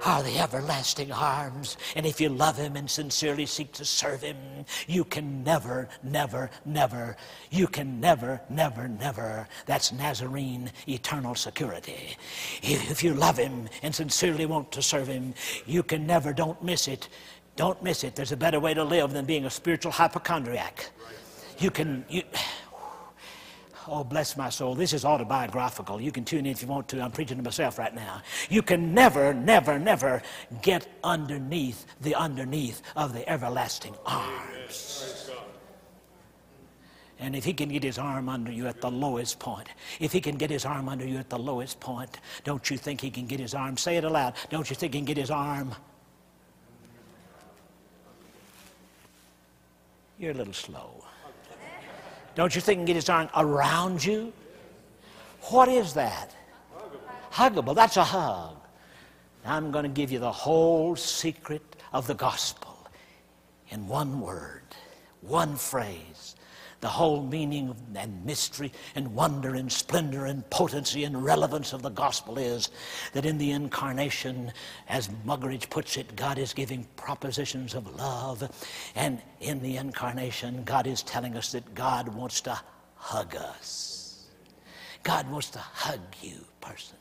are 0.04 0.22
the 0.22 0.38
everlasting 0.38 1.12
arms. 1.12 1.76
And 1.96 2.06
if 2.06 2.20
you 2.20 2.28
love 2.28 2.56
Him 2.56 2.76
and 2.76 2.90
sincerely 2.90 3.46
seek 3.46 3.72
to 3.72 3.84
serve 3.84 4.22
Him, 4.22 4.36
you 4.86 5.04
can 5.04 5.42
never, 5.44 5.88
never, 6.02 6.50
never, 6.64 7.16
you 7.50 7.66
can 7.66 8.00
never, 8.00 8.40
never, 8.48 8.88
never. 8.88 9.48
That's 9.66 9.92
Nazarene 9.92 10.70
eternal 10.86 11.34
security. 11.34 12.16
If 12.62 13.02
you 13.02 13.14
love 13.14 13.38
Him 13.38 13.68
and 13.82 13.94
sincerely 13.94 14.46
want 14.46 14.72
to 14.72 14.82
serve 14.82 15.08
Him, 15.08 15.34
you 15.66 15.82
can 15.82 16.06
never, 16.06 16.32
don't 16.32 16.62
miss 16.62 16.88
it. 16.88 17.08
Don't 17.56 17.82
miss 17.82 18.04
it. 18.04 18.14
There's 18.14 18.32
a 18.32 18.36
better 18.36 18.60
way 18.60 18.72
to 18.74 18.84
live 18.84 19.12
than 19.12 19.24
being 19.24 19.44
a 19.44 19.50
spiritual 19.50 19.90
hypochondriac. 19.90 20.90
You 21.58 21.72
can, 21.72 22.04
you, 22.08 22.22
Oh, 23.90 24.04
bless 24.04 24.36
my 24.36 24.50
soul. 24.50 24.74
This 24.74 24.92
is 24.92 25.06
autobiographical. 25.06 25.98
You 25.98 26.12
can 26.12 26.24
tune 26.24 26.40
in 26.40 26.52
if 26.52 26.60
you 26.60 26.68
want 26.68 26.88
to. 26.88 27.00
I'm 27.00 27.10
preaching 27.10 27.38
to 27.38 27.42
myself 27.42 27.78
right 27.78 27.94
now. 27.94 28.20
You 28.50 28.60
can 28.60 28.92
never, 28.92 29.32
never, 29.32 29.78
never 29.78 30.22
get 30.60 30.86
underneath 31.02 31.86
the 32.02 32.14
underneath 32.14 32.82
of 32.96 33.14
the 33.14 33.26
everlasting 33.28 33.94
arms. 34.04 35.30
And 37.18 37.34
if 37.34 37.44
he 37.44 37.54
can 37.54 37.70
get 37.70 37.82
his 37.82 37.98
arm 37.98 38.28
under 38.28 38.52
you 38.52 38.66
at 38.66 38.80
the 38.82 38.90
lowest 38.90 39.38
point, 39.38 39.68
if 39.98 40.12
he 40.12 40.20
can 40.20 40.36
get 40.36 40.50
his 40.50 40.66
arm 40.66 40.88
under 40.88 41.06
you 41.06 41.16
at 41.16 41.30
the 41.30 41.38
lowest 41.38 41.80
point, 41.80 42.20
don't 42.44 42.70
you 42.70 42.76
think 42.76 43.00
he 43.00 43.10
can 43.10 43.26
get 43.26 43.40
his 43.40 43.54
arm? 43.54 43.76
Say 43.78 43.96
it 43.96 44.04
aloud. 44.04 44.34
Don't 44.50 44.68
you 44.68 44.76
think 44.76 44.92
he 44.92 45.00
can 45.00 45.06
get 45.06 45.16
his 45.16 45.30
arm? 45.30 45.74
You're 50.18 50.32
a 50.32 50.34
little 50.34 50.52
slow. 50.52 51.07
Don't 52.38 52.54
you 52.54 52.60
think 52.60 52.76
he 52.76 52.82
can 52.82 52.86
get 52.86 52.94
his 52.94 53.08
arm 53.08 53.28
around 53.34 54.04
you? 54.04 54.32
What 55.50 55.68
is 55.68 55.94
that? 55.94 56.32
Huggable. 57.32 57.74
That's 57.74 57.96
a 57.96 58.04
hug. 58.04 58.54
I'm 59.44 59.72
going 59.72 59.82
to 59.82 59.88
give 59.88 60.12
you 60.12 60.20
the 60.20 60.30
whole 60.30 60.94
secret 60.94 61.64
of 61.92 62.06
the 62.06 62.14
gospel 62.14 62.86
in 63.70 63.88
one 63.88 64.20
word, 64.20 64.62
one 65.20 65.56
phrase 65.56 66.17
the 66.80 66.88
whole 66.88 67.24
meaning 67.24 67.74
and 67.96 68.24
mystery 68.24 68.72
and 68.94 69.14
wonder 69.14 69.54
and 69.54 69.70
splendor 69.70 70.26
and 70.26 70.48
potency 70.50 71.04
and 71.04 71.24
relevance 71.24 71.72
of 71.72 71.82
the 71.82 71.88
gospel 71.90 72.38
is 72.38 72.70
that 73.12 73.26
in 73.26 73.36
the 73.38 73.50
incarnation, 73.50 74.52
as 74.88 75.08
Muggeridge 75.26 75.68
puts 75.70 75.96
it, 75.96 76.14
God 76.14 76.38
is 76.38 76.52
giving 76.52 76.86
propositions 76.96 77.74
of 77.74 77.96
love. 77.96 78.48
And 78.94 79.20
in 79.40 79.60
the 79.60 79.76
incarnation, 79.76 80.62
God 80.64 80.86
is 80.86 81.02
telling 81.02 81.36
us 81.36 81.52
that 81.52 81.74
God 81.74 82.08
wants 82.08 82.40
to 82.42 82.58
hug 82.94 83.34
us. 83.34 84.28
God 85.02 85.28
wants 85.30 85.50
to 85.50 85.58
hug 85.58 86.00
you 86.22 86.44
personally. 86.60 86.98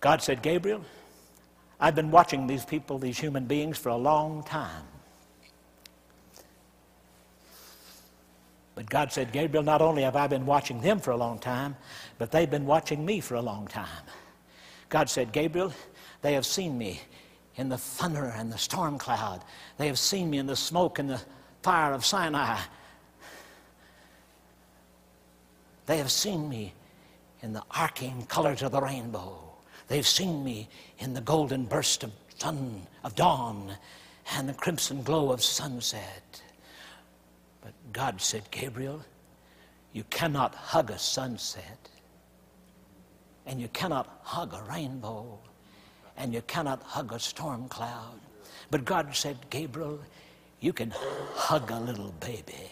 God 0.00 0.20
said, 0.20 0.42
Gabriel, 0.42 0.84
I've 1.80 1.94
been 1.94 2.10
watching 2.10 2.46
these 2.46 2.64
people, 2.64 2.98
these 2.98 3.18
human 3.18 3.46
beings, 3.46 3.78
for 3.78 3.88
a 3.88 3.96
long 3.96 4.42
time. 4.42 4.84
But 8.74 8.90
God 8.90 9.12
said, 9.12 9.32
Gabriel, 9.32 9.62
not 9.62 9.80
only 9.80 10.02
have 10.02 10.16
I 10.16 10.26
been 10.26 10.46
watching 10.46 10.80
them 10.80 10.98
for 10.98 11.12
a 11.12 11.16
long 11.16 11.38
time, 11.38 11.76
but 12.18 12.30
they've 12.30 12.50
been 12.50 12.66
watching 12.66 13.04
me 13.04 13.20
for 13.20 13.36
a 13.36 13.42
long 13.42 13.66
time. 13.68 14.04
God 14.88 15.08
said, 15.08 15.32
Gabriel, 15.32 15.72
they 16.22 16.34
have 16.34 16.46
seen 16.46 16.76
me 16.76 17.00
in 17.56 17.68
the 17.68 17.78
thunder 17.78 18.32
and 18.36 18.52
the 18.52 18.58
storm 18.58 18.98
cloud. 18.98 19.42
They 19.78 19.86
have 19.86 19.98
seen 19.98 20.28
me 20.30 20.38
in 20.38 20.46
the 20.46 20.56
smoke 20.56 20.98
and 20.98 21.08
the 21.08 21.20
fire 21.62 21.92
of 21.92 22.04
Sinai. 22.04 22.58
They 25.86 25.98
have 25.98 26.10
seen 26.10 26.48
me 26.48 26.72
in 27.42 27.52
the 27.52 27.62
arcing 27.70 28.26
colors 28.26 28.62
of 28.62 28.72
the 28.72 28.80
rainbow. 28.80 29.38
They've 29.86 30.06
seen 30.06 30.42
me 30.42 30.68
in 30.98 31.14
the 31.14 31.20
golden 31.20 31.66
burst 31.66 32.02
of 32.02 32.12
sun 32.38 32.86
of 33.04 33.14
dawn 33.14 33.76
and 34.32 34.48
the 34.48 34.54
crimson 34.54 35.02
glow 35.02 35.30
of 35.30 35.42
sunset. 35.42 36.42
God 37.94 38.20
said, 38.20 38.42
Gabriel, 38.50 39.02
you 39.92 40.02
cannot 40.10 40.54
hug 40.56 40.90
a 40.90 40.98
sunset, 40.98 41.88
and 43.46 43.60
you 43.60 43.68
cannot 43.68 44.20
hug 44.24 44.52
a 44.52 44.62
rainbow, 44.68 45.38
and 46.16 46.34
you 46.34 46.42
cannot 46.42 46.82
hug 46.82 47.12
a 47.12 47.20
storm 47.20 47.68
cloud. 47.68 48.18
But 48.70 48.84
God 48.84 49.14
said, 49.14 49.38
Gabriel, 49.48 50.00
you 50.60 50.72
can 50.72 50.92
hug 51.34 51.70
a 51.70 51.78
little 51.78 52.12
baby. 52.18 52.68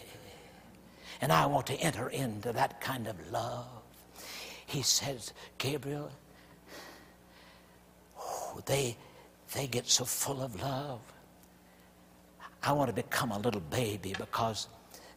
And 1.20 1.30
I 1.30 1.46
want 1.46 1.68
to 1.68 1.74
enter 1.74 2.08
into 2.08 2.52
that 2.52 2.80
kind 2.80 3.06
of 3.06 3.14
love. 3.30 3.68
He 4.66 4.82
says, 4.82 5.32
Gabriel, 5.58 6.10
oh, 8.18 8.60
they, 8.66 8.96
they 9.54 9.68
get 9.68 9.88
so 9.88 10.04
full 10.04 10.42
of 10.42 10.60
love. 10.60 11.00
I 12.64 12.72
want 12.72 12.88
to 12.88 12.94
become 12.94 13.30
a 13.30 13.38
little 13.38 13.60
baby 13.60 14.16
because 14.18 14.66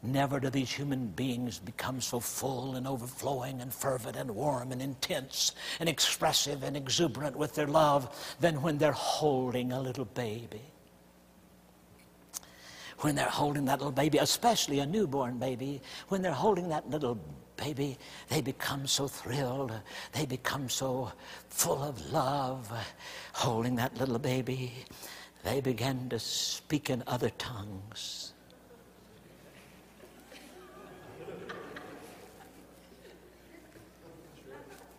Never 0.05 0.39
do 0.39 0.49
these 0.49 0.71
human 0.71 1.07
beings 1.07 1.57
become 1.57 1.99
so 1.99 2.19
full 2.19 2.75
and 2.75 2.87
overflowing 2.87 3.61
and 3.61 3.73
fervent 3.73 4.15
and 4.15 4.29
warm 4.29 4.71
and 4.71 4.81
intense 4.81 5.53
and 5.79 5.89
expressive 5.89 6.63
and 6.63 6.77
exuberant 6.77 7.35
with 7.35 7.55
their 7.55 7.65
love 7.65 8.35
than 8.39 8.61
when 8.61 8.77
they're 8.77 8.91
holding 8.91 9.71
a 9.71 9.81
little 9.81 10.05
baby. 10.05 10.61
When 12.99 13.15
they're 13.15 13.25
holding 13.25 13.65
that 13.65 13.79
little 13.79 13.91
baby, 13.91 14.19
especially 14.19 14.79
a 14.79 14.85
newborn 14.85 15.39
baby, 15.39 15.81
when 16.09 16.21
they're 16.21 16.31
holding 16.31 16.69
that 16.69 16.89
little 16.89 17.19
baby, 17.57 17.97
they 18.29 18.41
become 18.41 18.85
so 18.85 19.07
thrilled. 19.07 19.73
They 20.11 20.25
become 20.25 20.69
so 20.69 21.11
full 21.49 21.83
of 21.83 22.11
love. 22.11 22.71
Holding 23.33 23.75
that 23.77 23.97
little 23.97 24.19
baby, 24.19 24.71
they 25.43 25.61
begin 25.61 26.09
to 26.09 26.19
speak 26.19 26.89
in 26.89 27.03
other 27.07 27.31
tongues 27.31 28.34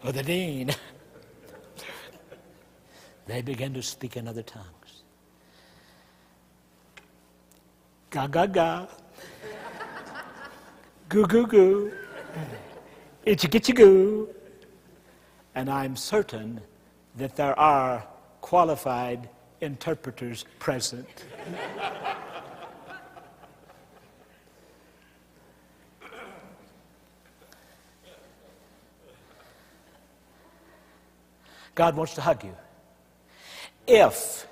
or 0.04 0.12
the 0.12 0.22
dean, 0.22 0.70
they 3.26 3.42
began 3.42 3.74
to 3.74 3.82
speak 3.82 4.16
in 4.16 4.28
other 4.28 4.42
tongues. 4.42 5.02
Ga 8.10 8.26
ga 8.26 8.46
ga. 8.46 8.86
Goo 11.08 11.26
goo 11.26 11.46
goo. 11.46 11.92
Itchy 13.24 13.48
gitchy 13.48 13.74
goo. 13.74 14.28
And 15.54 15.70
I'm 15.70 15.96
certain 15.96 16.60
that 17.16 17.36
there 17.36 17.58
are 17.58 18.06
qualified 18.40 19.28
interpreters 19.60 20.44
present. 20.58 21.24
God 31.76 31.94
wants 31.94 32.14
to 32.14 32.20
hug 32.20 32.42
you. 32.42 32.56
If, 33.86 34.48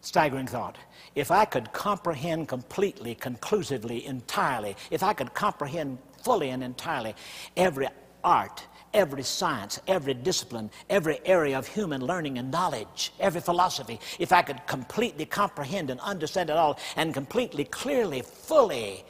staggering 0.00 0.48
thought, 0.48 0.76
if 1.14 1.30
I 1.30 1.44
could 1.44 1.72
comprehend 1.72 2.48
completely, 2.48 3.14
conclusively, 3.14 4.04
entirely, 4.04 4.74
if 4.90 5.02
I 5.04 5.12
could 5.12 5.32
comprehend 5.34 5.98
fully 6.22 6.50
and 6.50 6.64
entirely 6.64 7.14
every 7.56 7.86
art, 8.24 8.66
every 8.94 9.22
science, 9.22 9.80
every 9.86 10.14
discipline, 10.14 10.70
every 10.88 11.20
area 11.24 11.58
of 11.58 11.66
human 11.66 12.00
learning 12.00 12.38
and 12.38 12.50
knowledge, 12.50 13.12
every 13.20 13.40
philosophy, 13.40 14.00
if 14.18 14.32
I 14.32 14.42
could 14.42 14.66
completely 14.66 15.26
comprehend 15.26 15.90
and 15.90 16.00
understand 16.00 16.50
it 16.50 16.56
all 16.56 16.78
and 16.96 17.12
completely, 17.12 17.64
clearly, 17.64 18.22
fully 18.22 19.04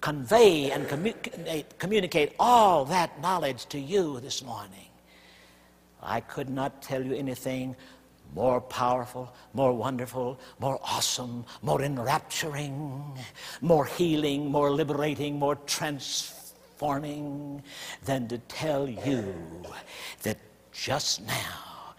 convey 0.00 0.70
and 0.70 0.88
communicate, 0.88 1.78
communicate 1.78 2.34
all 2.38 2.84
that 2.86 3.20
knowledge 3.20 3.66
to 3.66 3.78
you 3.78 4.20
this 4.20 4.42
morning, 4.42 4.91
I 6.02 6.20
could 6.20 6.50
not 6.50 6.82
tell 6.82 7.02
you 7.02 7.14
anything 7.14 7.76
more 8.34 8.60
powerful, 8.60 9.32
more 9.52 9.72
wonderful, 9.72 10.40
more 10.58 10.80
awesome, 10.82 11.44
more 11.60 11.82
enrapturing, 11.82 13.18
more 13.60 13.84
healing, 13.84 14.50
more 14.50 14.70
liberating, 14.70 15.38
more 15.38 15.56
transforming 15.66 17.62
than 18.04 18.28
to 18.28 18.38
tell 18.38 18.88
you 18.88 19.34
that 20.22 20.38
just 20.72 21.20
now, 21.26 21.94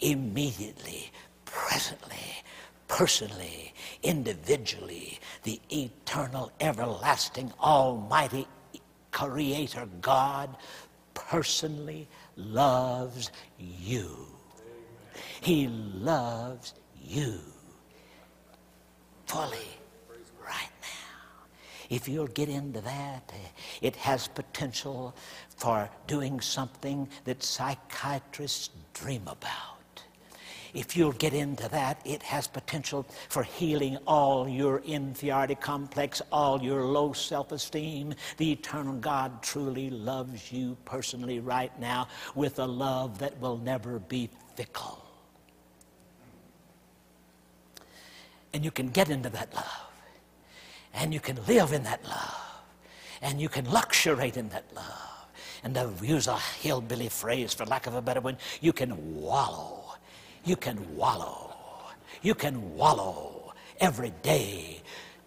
immediately, 0.00 1.10
presently, 1.46 2.42
personally, 2.86 3.72
individually, 4.02 5.18
the 5.44 5.60
eternal, 5.70 6.52
everlasting, 6.60 7.52
almighty 7.60 8.46
Creator 9.10 9.88
God 10.00 10.54
personally 11.14 12.06
loves 12.38 13.30
you. 13.58 14.26
He 15.40 15.68
loves 15.68 16.74
you 17.02 17.40
fully 19.26 19.68
right 20.42 20.70
now. 20.80 21.46
If 21.90 22.08
you'll 22.08 22.28
get 22.28 22.48
into 22.48 22.80
that, 22.82 23.32
it 23.82 23.96
has 23.96 24.28
potential 24.28 25.14
for 25.56 25.90
doing 26.06 26.40
something 26.40 27.08
that 27.24 27.42
psychiatrists 27.42 28.70
dream 28.94 29.22
about. 29.26 29.77
If 30.74 30.96
you'll 30.96 31.12
get 31.12 31.32
into 31.32 31.68
that, 31.68 32.00
it 32.04 32.22
has 32.22 32.46
potential 32.46 33.06
for 33.28 33.42
healing 33.42 33.96
all 34.06 34.48
your 34.48 34.80
inferiority 34.80 35.54
complex, 35.54 36.20
all 36.30 36.62
your 36.62 36.84
low 36.84 37.12
self 37.12 37.52
esteem. 37.52 38.14
The 38.36 38.52
eternal 38.52 38.94
God 38.94 39.42
truly 39.42 39.90
loves 39.90 40.52
you 40.52 40.76
personally 40.84 41.40
right 41.40 41.78
now 41.80 42.08
with 42.34 42.58
a 42.58 42.66
love 42.66 43.18
that 43.18 43.38
will 43.40 43.58
never 43.58 43.98
be 43.98 44.30
fickle. 44.54 45.04
And 48.52 48.64
you 48.64 48.70
can 48.70 48.88
get 48.88 49.10
into 49.10 49.28
that 49.30 49.54
love. 49.54 49.90
And 50.94 51.14
you 51.14 51.20
can 51.20 51.38
live 51.46 51.72
in 51.72 51.84
that 51.84 52.04
love. 52.04 52.44
And 53.22 53.40
you 53.40 53.48
can 53.48 53.70
luxuriate 53.70 54.36
in 54.36 54.48
that 54.50 54.64
love. 54.74 55.26
And 55.64 55.74
to 55.74 55.92
use 56.02 56.26
a 56.28 56.36
hillbilly 56.36 57.08
phrase, 57.08 57.52
for 57.52 57.66
lack 57.66 57.86
of 57.86 57.94
a 57.94 58.02
better 58.02 58.20
one, 58.20 58.36
you 58.60 58.72
can 58.72 59.14
wallow 59.14 59.87
you 60.48 60.56
can 60.56 60.96
wallow. 60.96 61.54
You 62.22 62.34
can 62.34 62.74
wallow 62.74 63.52
every 63.80 64.12
day. 64.22 64.80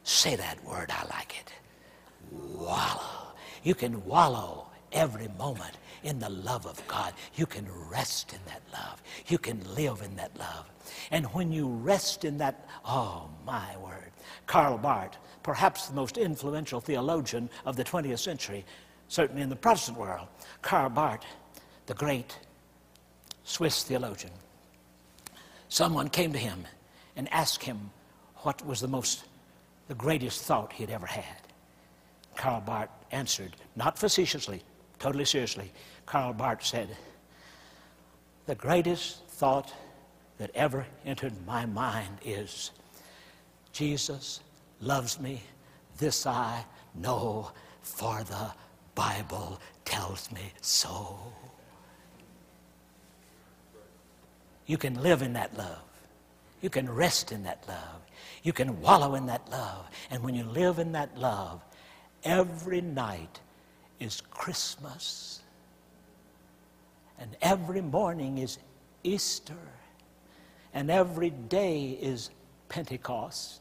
Say 0.04 0.36
that 0.36 0.64
word, 0.66 0.92
I 0.92 1.06
like 1.16 1.40
it. 1.40 1.54
Wallow. 2.32 3.34
You 3.64 3.76
can 3.76 4.04
wallow 4.06 4.68
every 4.92 5.28
moment 5.38 5.78
in 6.04 6.18
the 6.18 6.30
love 6.30 6.66
of 6.66 6.86
God. 6.88 7.14
You 7.36 7.46
can 7.46 7.68
rest 7.88 8.34
in 8.34 8.40
that 8.48 8.62
love. 8.74 9.02
You 9.28 9.38
can 9.38 9.62
live 9.76 10.02
in 10.02 10.16
that 10.16 10.36
love. 10.40 10.66
And 11.12 11.28
when 11.28 11.52
you 11.52 11.68
rest 11.68 12.26
in 12.26 12.38
that, 12.40 12.68
oh 12.84 13.30
my 13.46 13.78
word, 13.78 14.12
Karl 14.48 14.80
Barth, 14.80 15.18
perhaps 15.44 15.88
the 15.88 15.94
most 15.94 16.18
influential 16.18 16.82
theologian 16.82 17.48
of 17.66 17.76
the 17.76 17.84
20th 17.84 18.20
century, 18.20 18.66
certainly 19.08 19.44
in 19.44 19.50
the 19.50 19.56
Protestant 19.56 20.00
world, 20.00 20.28
Karl 20.64 20.90
Barth, 20.90 21.24
the 21.86 21.94
great 21.94 22.36
Swiss 23.44 23.84
theologian, 23.84 24.32
someone 25.72 26.10
came 26.10 26.34
to 26.34 26.38
him 26.38 26.68
and 27.16 27.32
asked 27.32 27.64
him 27.64 27.92
what 28.40 28.64
was 28.66 28.82
the 28.82 28.88
most, 28.88 29.24
the 29.88 29.96
greatest 29.96 30.44
thought 30.44 30.74
he 30.74 30.84
had 30.84 30.92
ever 30.92 31.06
had. 31.06 31.42
Karl 32.36 32.60
Barth 32.60 32.90
answered, 33.12 33.56
not 33.78 33.98
facetiously, 33.98 34.62
totally 35.00 35.24
seriously. 35.24 35.72
Karl 36.06 36.34
Barth 36.34 36.66
said, 36.66 36.90
The 38.48 38.56
greatest 38.56 39.26
thought 39.28 39.74
that 40.40 40.52
ever 40.56 40.86
entered 41.06 41.34
my 41.48 41.66
mind 41.66 42.18
is 42.26 42.72
Jesus 43.72 44.42
loves 44.82 45.22
me. 45.22 45.42
This 45.98 46.26
I 46.26 46.66
know, 46.96 47.52
for 47.82 48.24
the 48.24 48.52
Bible 48.94 49.62
tells 49.86 50.30
me 50.34 50.52
so. 50.60 51.18
You 54.72 54.78
can 54.78 55.04
live 55.04 55.22
in 55.22 55.34
that 55.34 55.58
love. 55.58 55.84
You 56.62 56.70
can 56.70 56.90
rest 56.90 57.34
in 57.34 57.44
that 57.44 57.62
love. 57.68 58.00
You 58.42 58.54
can 58.54 58.80
wallow 58.80 59.16
in 59.16 59.26
that 59.26 59.52
love. 59.52 59.86
And 60.10 60.24
when 60.24 60.34
you 60.34 60.46
live 60.46 60.80
in 60.80 60.94
that 60.94 61.18
love, 61.18 61.62
every 62.24 62.80
night 62.80 63.42
is 64.00 64.22
Christmas. 64.22 65.42
And 67.20 67.36
every 67.42 67.82
morning 67.82 68.38
is 68.38 68.60
Easter. 69.04 69.68
And 70.74 70.90
every 70.90 71.32
day 71.32 71.90
is 72.02 72.30
Pentecost. 72.70 73.61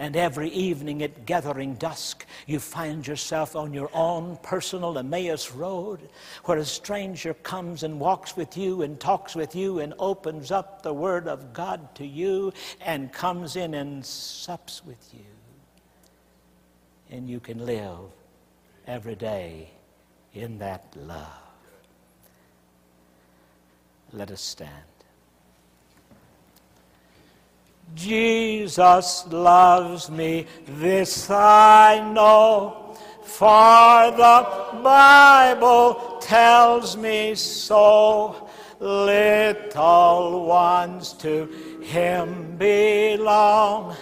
And 0.00 0.14
every 0.14 0.48
evening 0.50 1.02
at 1.02 1.26
gathering 1.26 1.74
dusk, 1.74 2.24
you 2.46 2.60
find 2.60 3.04
yourself 3.04 3.56
on 3.56 3.74
your 3.74 3.90
own 3.92 4.38
personal 4.42 4.96
Emmaus 4.96 5.50
road 5.50 6.08
where 6.44 6.58
a 6.58 6.64
stranger 6.64 7.34
comes 7.34 7.82
and 7.82 7.98
walks 7.98 8.36
with 8.36 8.56
you 8.56 8.82
and 8.82 9.00
talks 9.00 9.34
with 9.34 9.56
you 9.56 9.80
and 9.80 9.94
opens 9.98 10.52
up 10.52 10.82
the 10.82 10.92
Word 10.92 11.26
of 11.26 11.52
God 11.52 11.96
to 11.96 12.06
you 12.06 12.52
and 12.80 13.12
comes 13.12 13.56
in 13.56 13.74
and 13.74 14.06
sups 14.06 14.82
with 14.86 15.12
you. 15.12 15.24
And 17.10 17.28
you 17.28 17.40
can 17.40 17.66
live 17.66 17.98
every 18.86 19.16
day 19.16 19.70
in 20.32 20.58
that 20.58 20.84
love. 20.96 21.26
Let 24.12 24.30
us 24.30 24.40
stand. 24.40 24.87
Jesus 27.94 29.24
loves 29.30 30.10
me, 30.10 30.46
this 30.66 31.30
I 31.30 32.00
know, 32.12 32.96
for 33.22 34.10
the 34.16 34.46
Bible 34.82 36.18
tells 36.20 36.96
me 36.96 37.34
so. 37.34 38.48
Little 38.80 40.46
ones 40.46 41.12
to 41.14 41.46
him 41.82 42.56
belong. 42.56 43.96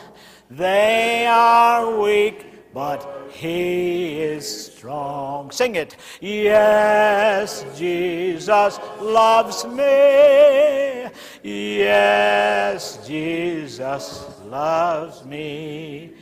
They 0.50 1.26
are 1.26 1.98
weak, 1.98 2.45
but 2.76 3.30
he 3.32 4.20
is 4.20 4.66
strong. 4.66 5.50
Sing 5.50 5.76
it. 5.76 5.96
Yes, 6.20 7.64
Jesus 7.74 8.78
loves 9.00 9.64
me. 9.64 11.08
Yes, 11.42 12.98
Jesus 13.08 14.26
loves 14.44 15.24
me. 15.24 16.12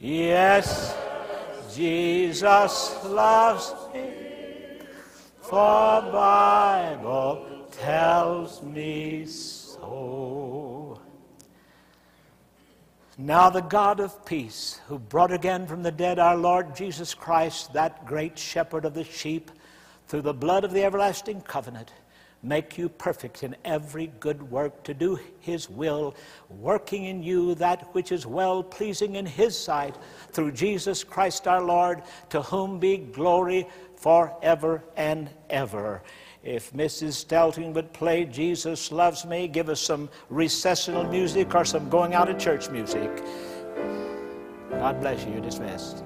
Yes, 0.00 0.96
Jesus 1.74 3.04
loves 3.04 3.74
me. 3.92 4.80
For 5.42 6.00
Bible 6.10 7.46
tells 7.70 8.62
me 8.62 9.26
so. 9.26 10.61
Now 13.18 13.50
the 13.50 13.60
God 13.60 14.00
of 14.00 14.24
peace, 14.24 14.80
who 14.88 14.98
brought 14.98 15.32
again 15.32 15.66
from 15.66 15.82
the 15.82 15.92
dead 15.92 16.18
our 16.18 16.36
Lord 16.36 16.74
Jesus 16.74 17.12
Christ, 17.12 17.74
that 17.74 18.06
great 18.06 18.38
shepherd 18.38 18.86
of 18.86 18.94
the 18.94 19.04
sheep, 19.04 19.50
through 20.08 20.22
the 20.22 20.32
blood 20.32 20.64
of 20.64 20.72
the 20.72 20.82
everlasting 20.82 21.42
covenant, 21.42 21.92
make 22.42 22.78
you 22.78 22.88
perfect 22.88 23.42
in 23.42 23.54
every 23.66 24.06
good 24.18 24.50
work 24.50 24.82
to 24.84 24.94
do 24.94 25.20
his 25.40 25.68
will, 25.68 26.14
working 26.48 27.04
in 27.04 27.22
you 27.22 27.54
that 27.56 27.94
which 27.94 28.12
is 28.12 28.26
well 28.26 28.62
pleasing 28.62 29.16
in 29.16 29.26
his 29.26 29.58
sight, 29.58 29.94
through 30.30 30.52
Jesus 30.52 31.04
Christ 31.04 31.46
our 31.46 31.62
Lord, 31.62 32.02
to 32.30 32.40
whom 32.40 32.78
be 32.78 32.96
glory 32.96 33.68
forever 33.94 34.82
and 34.96 35.28
ever. 35.50 36.02
If 36.42 36.72
Mrs. 36.72 37.12
Stelting 37.12 37.72
would 37.74 37.92
play 37.92 38.24
Jesus 38.24 38.90
Loves 38.90 39.24
Me, 39.24 39.46
give 39.46 39.68
us 39.68 39.80
some 39.80 40.08
recessional 40.28 41.04
music 41.04 41.54
or 41.54 41.64
some 41.64 41.88
going 41.88 42.14
out 42.14 42.28
of 42.28 42.36
church 42.38 42.68
music. 42.68 43.22
God 44.70 45.00
bless 45.00 45.24
you. 45.24 45.32
You're 45.32 45.40
dismissed. 45.40 46.02